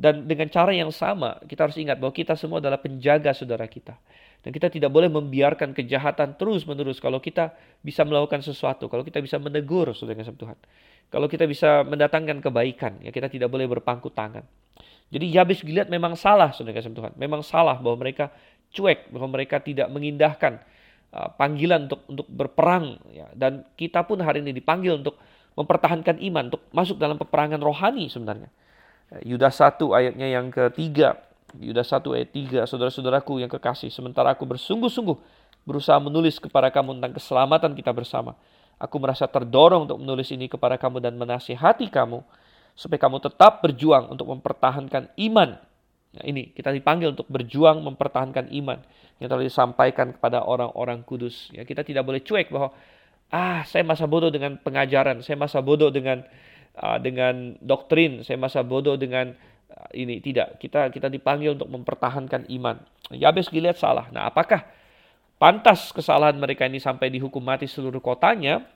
[0.00, 4.00] dan dengan cara yang sama, kita harus ingat bahwa kita semua adalah penjaga saudara kita.
[4.40, 7.52] Dan kita tidak boleh membiarkan kejahatan terus-menerus kalau kita
[7.84, 10.56] bisa melakukan sesuatu, kalau kita bisa menegur saudara kasih Tuhan.
[11.12, 14.40] Kalau kita bisa mendatangkan kebaikan, ya kita tidak boleh berpangku tangan.
[15.12, 17.12] Jadi Yabes Gilead memang salah saudara kasih Tuhan.
[17.20, 18.32] Memang salah bahwa mereka
[18.72, 20.64] cuek, bahwa mereka tidak mengindahkan
[21.10, 22.98] panggilan untuk untuk berperang.
[23.10, 23.26] Ya.
[23.34, 25.18] Dan kita pun hari ini dipanggil untuk
[25.58, 28.48] mempertahankan iman, untuk masuk dalam peperangan rohani sebenarnya.
[29.26, 31.18] Yudas 1 ayatnya yang ketiga.
[31.58, 35.18] Yudas 1 ayat 3, saudara-saudaraku yang kekasih, sementara aku bersungguh-sungguh
[35.66, 38.38] berusaha menulis kepada kamu tentang keselamatan kita bersama.
[38.78, 42.22] Aku merasa terdorong untuk menulis ini kepada kamu dan menasihati kamu
[42.72, 45.58] supaya kamu tetap berjuang untuk mempertahankan iman.
[46.10, 48.82] Nah, ini kita dipanggil untuk berjuang mempertahankan iman
[49.22, 51.52] yang telah disampaikan kepada orang-orang kudus.
[51.54, 52.74] Ya, kita tidak boleh cuek bahwa
[53.30, 56.26] ah saya masa bodoh dengan pengajaran, saya masa bodoh dengan
[56.74, 59.30] uh, dengan doktrin, saya masa bodoh dengan
[59.70, 60.58] uh, ini tidak.
[60.58, 62.82] Kita kita dipanggil untuk mempertahankan iman.
[63.14, 64.10] Yabes Gilead salah.
[64.10, 64.66] Nah, apakah
[65.38, 68.66] pantas kesalahan mereka ini sampai dihukum mati seluruh kotanya?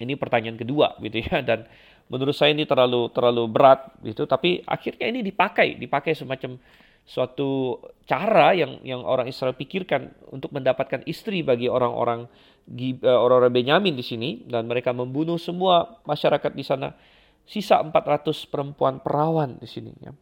[0.00, 1.68] Ini pertanyaan kedua gitu ya dan
[2.10, 6.58] menurut saya ini terlalu terlalu berat gitu tapi akhirnya ini dipakai dipakai semacam
[7.06, 12.28] suatu cara yang yang orang Israel pikirkan untuk mendapatkan istri bagi orang-orang
[12.70, 16.94] Eh, orang-orang Benyamin di sini dan mereka membunuh semua masyarakat di sana.
[17.42, 20.14] Sisa 400 perempuan perawan di sini ya.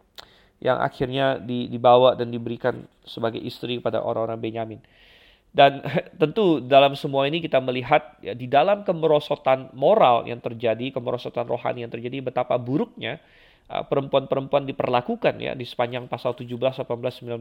[0.58, 4.80] Yang akhirnya dibawa dan diberikan sebagai istri pada orang-orang Benyamin.
[5.52, 5.80] Dan
[6.20, 11.84] tentu dalam semua ini kita melihat ya, di dalam kemerosotan moral yang terjadi, kemerosotan rohani
[11.84, 13.20] yang terjadi, betapa buruknya
[13.72, 16.84] uh, perempuan-perempuan diperlakukan ya di sepanjang pasal 17, 18,
[17.24, 17.40] 19,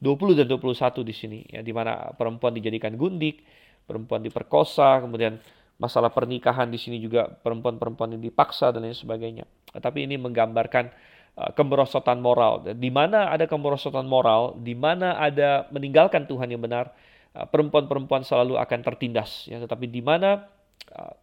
[0.00, 3.44] 20 dan 21 di sini ya di mana perempuan dijadikan gundik,
[3.84, 5.36] perempuan diperkosa, kemudian
[5.76, 9.44] masalah pernikahan di sini juga perempuan-perempuan yang dipaksa dan lain sebagainya.
[9.76, 10.88] Tapi ini menggambarkan
[11.36, 12.64] uh, kemerosotan moral.
[12.64, 17.05] Di mana ada kemerosotan moral, di mana ada meninggalkan Tuhan yang benar, uh,
[17.44, 19.44] perempuan-perempuan selalu akan tertindas.
[19.44, 20.48] Ya, tetapi di mana
[20.96, 21.14] uh,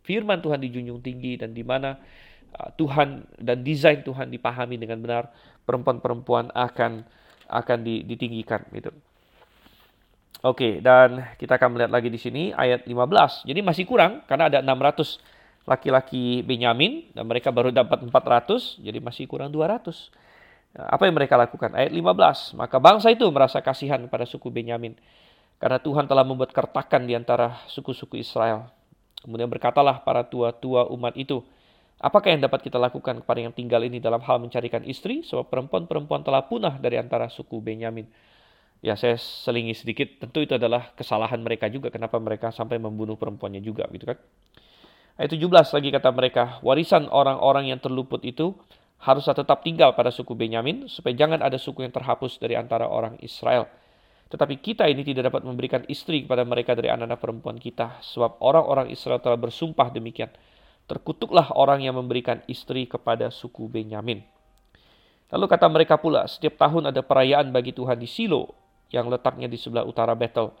[0.00, 2.00] firman Tuhan dijunjung tinggi dan di mana
[2.48, 5.28] Tuhan dan desain Tuhan dipahami dengan benar,
[5.68, 7.04] perempuan-perempuan akan
[7.48, 8.92] akan ditinggikan gitu.
[10.46, 13.48] Oke, dan kita akan melihat lagi di sini ayat 15.
[13.48, 15.18] Jadi masih kurang karena ada 600
[15.66, 20.14] laki-laki Benyamin dan mereka baru dapat 400, jadi masih kurang 200.
[20.76, 21.72] Apa yang mereka lakukan?
[21.72, 22.58] Ayat 15.
[22.58, 24.98] Maka bangsa itu merasa kasihan pada suku Benyamin
[25.58, 28.68] karena Tuhan telah membuat kertakan di antara suku-suku Israel.
[29.24, 31.42] Kemudian berkatalah para tua-tua umat itu,
[31.98, 35.26] Apakah yang dapat kita lakukan kepada yang tinggal ini dalam hal mencarikan istri?
[35.26, 38.06] Sebab perempuan-perempuan telah punah dari antara suku Benyamin.
[38.78, 41.90] Ya saya selingi sedikit, tentu itu adalah kesalahan mereka juga.
[41.90, 44.18] Kenapa mereka sampai membunuh perempuannya juga gitu kan.
[45.18, 48.54] Ayat 17 lagi kata mereka, warisan orang-orang yang terluput itu
[48.98, 53.14] haruslah tetap tinggal pada suku Benyamin, supaya jangan ada suku yang terhapus dari antara orang
[53.22, 53.70] Israel.
[54.28, 58.92] Tetapi kita ini tidak dapat memberikan istri kepada mereka dari anak-anak perempuan kita, sebab orang-orang
[58.92, 60.28] Israel telah bersumpah demikian.
[60.84, 64.20] Terkutuklah orang yang memberikan istri kepada suku Benyamin.
[65.28, 68.52] Lalu kata mereka pula, setiap tahun ada perayaan bagi Tuhan di Silo,
[68.88, 70.52] yang letaknya di sebelah utara Betel,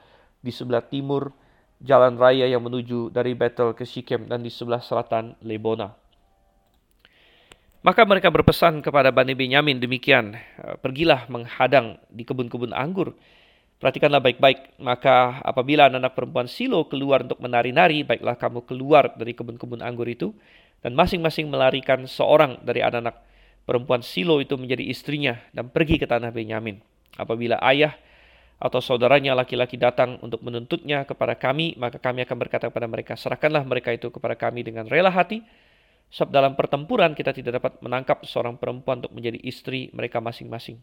[0.44, 1.32] di sebelah timur
[1.80, 6.07] jalan raya yang menuju dari Betel ke Shikem, dan di sebelah selatan Lebona.
[7.88, 10.36] Maka mereka berpesan kepada Bani Benyamin demikian,
[10.84, 13.16] pergilah menghadang di kebun-kebun anggur
[13.78, 19.80] Perhatikanlah baik-baik, maka apabila anak-anak perempuan Silo keluar untuk menari-nari, baiklah kamu keluar dari kebun-kebun
[19.86, 20.34] anggur itu,
[20.82, 23.22] dan masing-masing melarikan seorang dari anak-anak
[23.62, 26.82] perempuan Silo itu menjadi istrinya, dan pergi ke tanah Benyamin.
[27.16, 27.94] Apabila ayah
[28.58, 33.62] atau saudaranya laki-laki datang untuk menuntutnya kepada kami, maka kami akan berkata kepada mereka, serahkanlah
[33.62, 35.46] mereka itu kepada kami dengan rela hati,
[36.08, 40.80] sebab dalam pertempuran kita tidak dapat menangkap seorang perempuan untuk menjadi istri mereka masing-masing.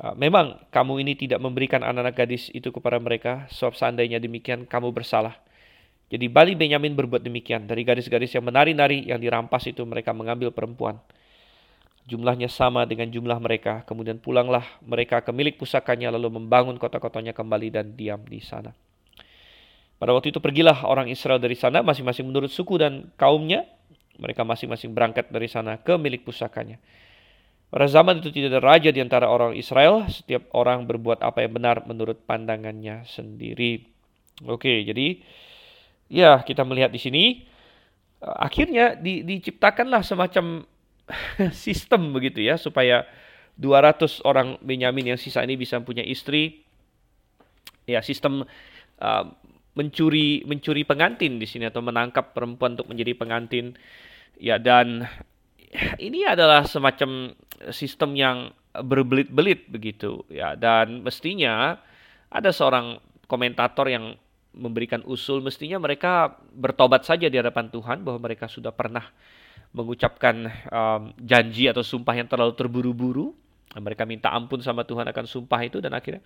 [0.00, 4.90] Ah, memang kamu ini tidak memberikan anak-anak gadis itu kepada mereka, sebab seandainya demikian kamu
[4.90, 5.38] bersalah.
[6.12, 7.64] Jadi Bali Benyamin berbuat demikian.
[7.64, 11.00] Dari gadis-gadis yang menari-nari yang dirampas itu mereka mengambil perempuan.
[12.04, 13.80] Jumlahnya sama dengan jumlah mereka.
[13.88, 18.76] Kemudian pulanglah mereka ke milik pusakanya lalu membangun kota-kotanya kembali dan diam di sana.
[19.96, 23.64] Pada waktu itu pergilah orang Israel dari sana masing-masing menurut suku dan kaumnya.
[24.22, 26.78] Mereka masing-masing berangkat dari sana ke milik pusakanya.
[27.72, 31.56] Pada zaman itu tidak ada raja di antara orang Israel, setiap orang berbuat apa yang
[31.56, 33.88] benar menurut pandangannya sendiri.
[34.44, 35.24] Oke, jadi
[36.12, 37.24] ya kita melihat di sini
[38.20, 40.68] eh, akhirnya di, diciptakanlah semacam
[41.64, 43.08] sistem begitu ya supaya
[43.56, 46.64] 200 orang Benyamin yang sisa ini bisa punya istri.
[47.82, 48.46] Ya, sistem
[49.02, 49.24] uh,
[49.74, 53.76] mencuri mencuri pengantin di sini atau menangkap perempuan untuk menjadi pengantin.
[54.42, 55.06] Ya, dan
[56.02, 57.30] ini adalah semacam
[57.70, 60.58] sistem yang berbelit-belit begitu ya.
[60.58, 61.78] Dan mestinya
[62.26, 62.98] ada seorang
[63.30, 64.18] komentator yang
[64.52, 69.06] memberikan usul mestinya mereka bertobat saja di hadapan Tuhan bahwa mereka sudah pernah
[69.72, 73.32] mengucapkan um, janji atau sumpah yang terlalu terburu-buru
[73.80, 76.20] mereka minta ampun sama Tuhan akan sumpah itu dan akhirnya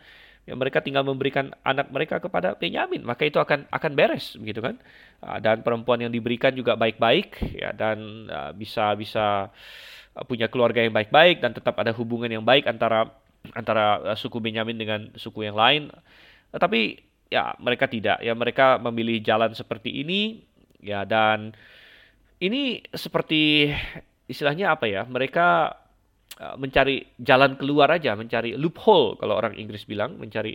[0.46, 3.06] ya mereka tinggal memberikan anak mereka kepada Benyamin.
[3.06, 4.78] Maka itu akan akan beres begitu kan?
[5.22, 9.50] Uh, dan perempuan yang diberikan juga baik-baik ya dan uh, bisa bisa
[10.26, 13.12] punya keluarga yang baik-baik dan tetap ada hubungan yang baik antara
[13.54, 15.92] antara suku Benyamin dengan suku yang lain.
[16.50, 16.98] Tapi
[17.30, 18.18] ya mereka tidak.
[18.24, 20.42] Ya mereka memilih jalan seperti ini
[20.82, 21.54] ya dan
[22.42, 23.70] ini seperti
[24.26, 25.06] istilahnya apa ya?
[25.06, 25.74] Mereka
[26.36, 30.52] mencari jalan keluar aja, mencari loophole kalau orang Inggris bilang, mencari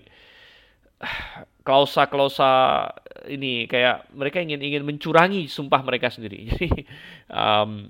[1.65, 2.85] klausa-klausa
[3.29, 6.45] ini kayak mereka ingin ingin mencurangi sumpah mereka sendiri.
[6.49, 6.69] Jadi
[7.33, 7.89] um,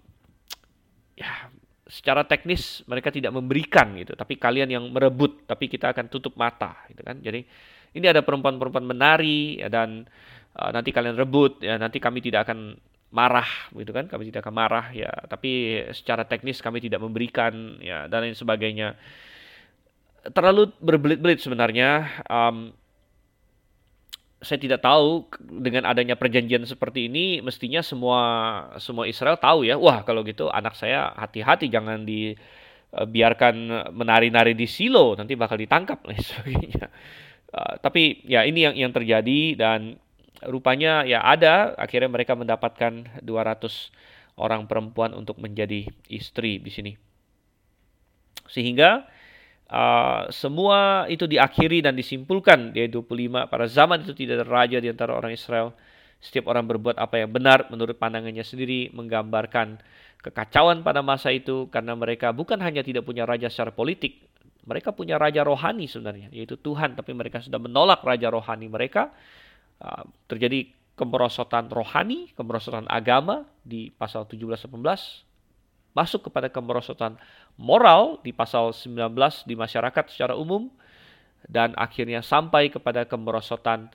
[1.19, 1.51] ya
[1.91, 6.87] secara teknis mereka tidak memberikan gitu, tapi kalian yang merebut, tapi kita akan tutup mata
[6.87, 7.19] gitu kan.
[7.19, 7.43] Jadi
[7.91, 10.07] ini ada perempuan-perempuan menari ya, dan
[10.55, 12.79] uh, nanti kalian rebut ya nanti kami tidak akan
[13.11, 14.07] marah gitu kan?
[14.07, 15.11] Kami tidak akan marah ya.
[15.27, 18.95] Tapi secara teknis kami tidak memberikan ya dan lain sebagainya.
[20.31, 22.07] Terlalu berbelit-belit sebenarnya.
[22.25, 22.71] Um,
[24.41, 28.21] saya tidak tahu dengan adanya perjanjian seperti ini mestinya semua
[28.81, 29.77] semua Israel tahu ya.
[29.77, 36.01] Wah kalau gitu anak saya hati-hati jangan dibiarkan uh, menari-nari di Silo nanti bakal ditangkap
[36.07, 36.87] dan sebagainya.
[37.51, 39.99] Uh, tapi ya ini yang yang terjadi dan
[40.47, 46.93] rupanya ya ada akhirnya mereka mendapatkan 200 orang perempuan untuk menjadi istri di sini.
[48.49, 49.05] Sehingga
[49.69, 54.77] uh, semua itu diakhiri dan disimpulkan di ayat 25 pada zaman itu tidak ada raja
[54.81, 55.75] di antara orang Israel.
[56.21, 59.81] Setiap orang berbuat apa yang benar menurut pandangannya sendiri menggambarkan
[60.21, 64.21] kekacauan pada masa itu karena mereka bukan hanya tidak punya raja secara politik,
[64.69, 69.09] mereka punya raja rohani sebenarnya, yaitu Tuhan, tapi mereka sudah menolak raja rohani mereka
[69.81, 74.69] Uh, terjadi kemerosotan rohani, kemerosotan agama di pasal 17-18,
[75.97, 77.17] masuk kepada kemerosotan
[77.57, 79.09] moral di pasal 19
[79.49, 80.69] di masyarakat secara umum,
[81.49, 83.89] dan akhirnya sampai kepada kemerosotan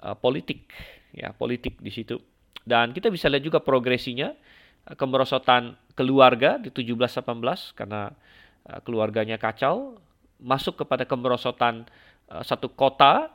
[0.00, 0.72] uh, politik.
[1.12, 2.16] Ya politik di situ.
[2.64, 4.32] Dan kita bisa lihat juga progresinya.
[4.96, 8.08] Kemerosotan keluarga di 17-18 karena
[8.72, 10.00] uh, keluarganya kacau.
[10.40, 11.84] Masuk kepada kemerosotan
[12.44, 13.32] satu kota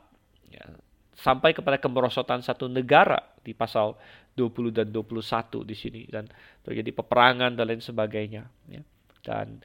[0.50, 0.66] ya,
[1.12, 3.96] sampai kepada kemerosotan satu negara di pasal
[4.36, 6.24] 20 dan 21 di sini dan
[6.64, 8.80] terjadi peperangan dan lain sebagainya ya.
[9.20, 9.60] dan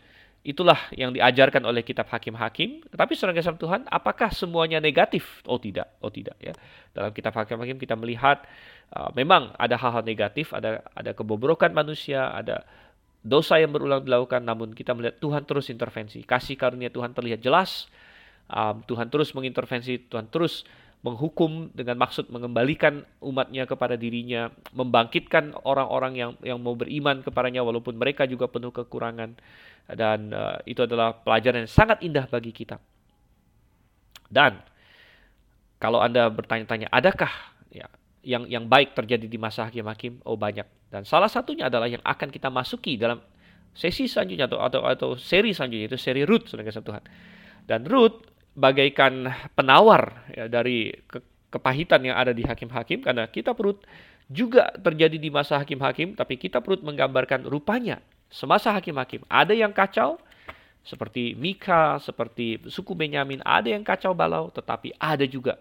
[0.47, 2.79] Itulah yang diajarkan oleh kitab hakim-hakim.
[2.87, 5.43] Tapi saudara kasih Tuhan, apakah semuanya negatif?
[5.43, 6.55] Oh tidak, oh tidak ya.
[6.95, 8.47] Dalam kitab hakim-hakim kita melihat
[8.95, 12.63] uh, memang ada hal-hal negatif, ada ada kebobrokan manusia, ada
[13.27, 16.23] dosa yang berulang dilakukan, namun kita melihat Tuhan terus intervensi.
[16.23, 17.91] Kasih karunia Tuhan terlihat jelas.
[18.47, 20.63] Um, Tuhan terus mengintervensi, Tuhan terus
[21.05, 27.95] menghukum dengan maksud mengembalikan umatnya kepada dirinya, membangkitkan orang-orang yang yang mau beriman kepadanya walaupun
[27.95, 29.37] mereka juga penuh kekurangan
[29.93, 32.81] dan uh, itu adalah pelajaran yang sangat indah bagi kita.
[34.27, 34.59] Dan
[35.77, 37.31] kalau Anda bertanya-tanya, adakah
[37.69, 37.87] ya,
[38.25, 40.19] yang yang baik terjadi di masa hakim-hakim?
[40.25, 40.65] Oh banyak.
[40.91, 43.21] Dan salah satunya adalah yang akan kita masuki dalam
[43.77, 47.03] sesi selanjutnya atau atau, atau seri selanjutnya itu seri Ruth, saudara Tuhan.
[47.69, 51.21] Dan Ruth bagaikan penawar ya, dari ke,
[51.53, 53.85] kepahitan yang ada di hakim-hakim karena kita perut
[54.27, 60.19] juga terjadi di masa hakim-hakim, tapi kita perut menggambarkan rupanya Semasa hakim-hakim, ada yang kacau,
[60.83, 65.55] seperti Mika, seperti suku Benyamin, ada yang kacau balau, tetapi ada juga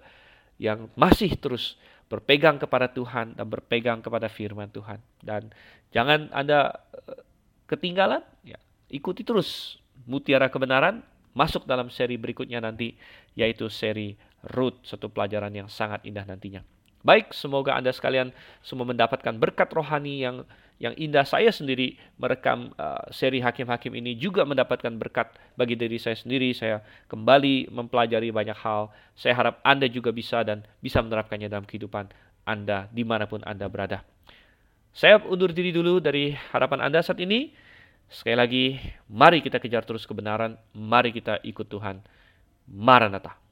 [0.58, 1.78] yang masih terus
[2.10, 4.98] berpegang kepada Tuhan dan berpegang kepada firman Tuhan.
[5.22, 5.54] Dan
[5.94, 6.74] jangan Anda
[7.06, 7.22] eh,
[7.70, 8.58] ketinggalan, ya,
[8.90, 9.78] ikuti terus
[10.10, 12.96] mutiara kebenaran masuk dalam seri berikutnya nanti,
[13.36, 14.16] yaitu seri
[14.56, 16.64] Root, satu pelajaran yang sangat indah nantinya.
[17.06, 18.34] Baik, semoga Anda sekalian
[18.64, 20.42] semua mendapatkan berkat rohani yang
[20.76, 26.18] yang indah saya sendiri merekam uh, seri hakim-hakim ini juga mendapatkan berkat bagi diri saya
[26.18, 26.52] sendiri.
[26.52, 28.92] Saya kembali mempelajari banyak hal.
[29.16, 32.12] Saya harap Anda juga bisa dan bisa menerapkannya dalam kehidupan
[32.44, 34.04] Anda di mana pun Anda berada.
[34.92, 37.52] Saya undur diri dulu dari harapan Anda saat ini.
[38.06, 38.64] Sekali lagi,
[39.10, 40.54] mari kita kejar terus kebenaran.
[40.74, 42.02] Mari kita ikut Tuhan.
[42.70, 43.45] Maranatha.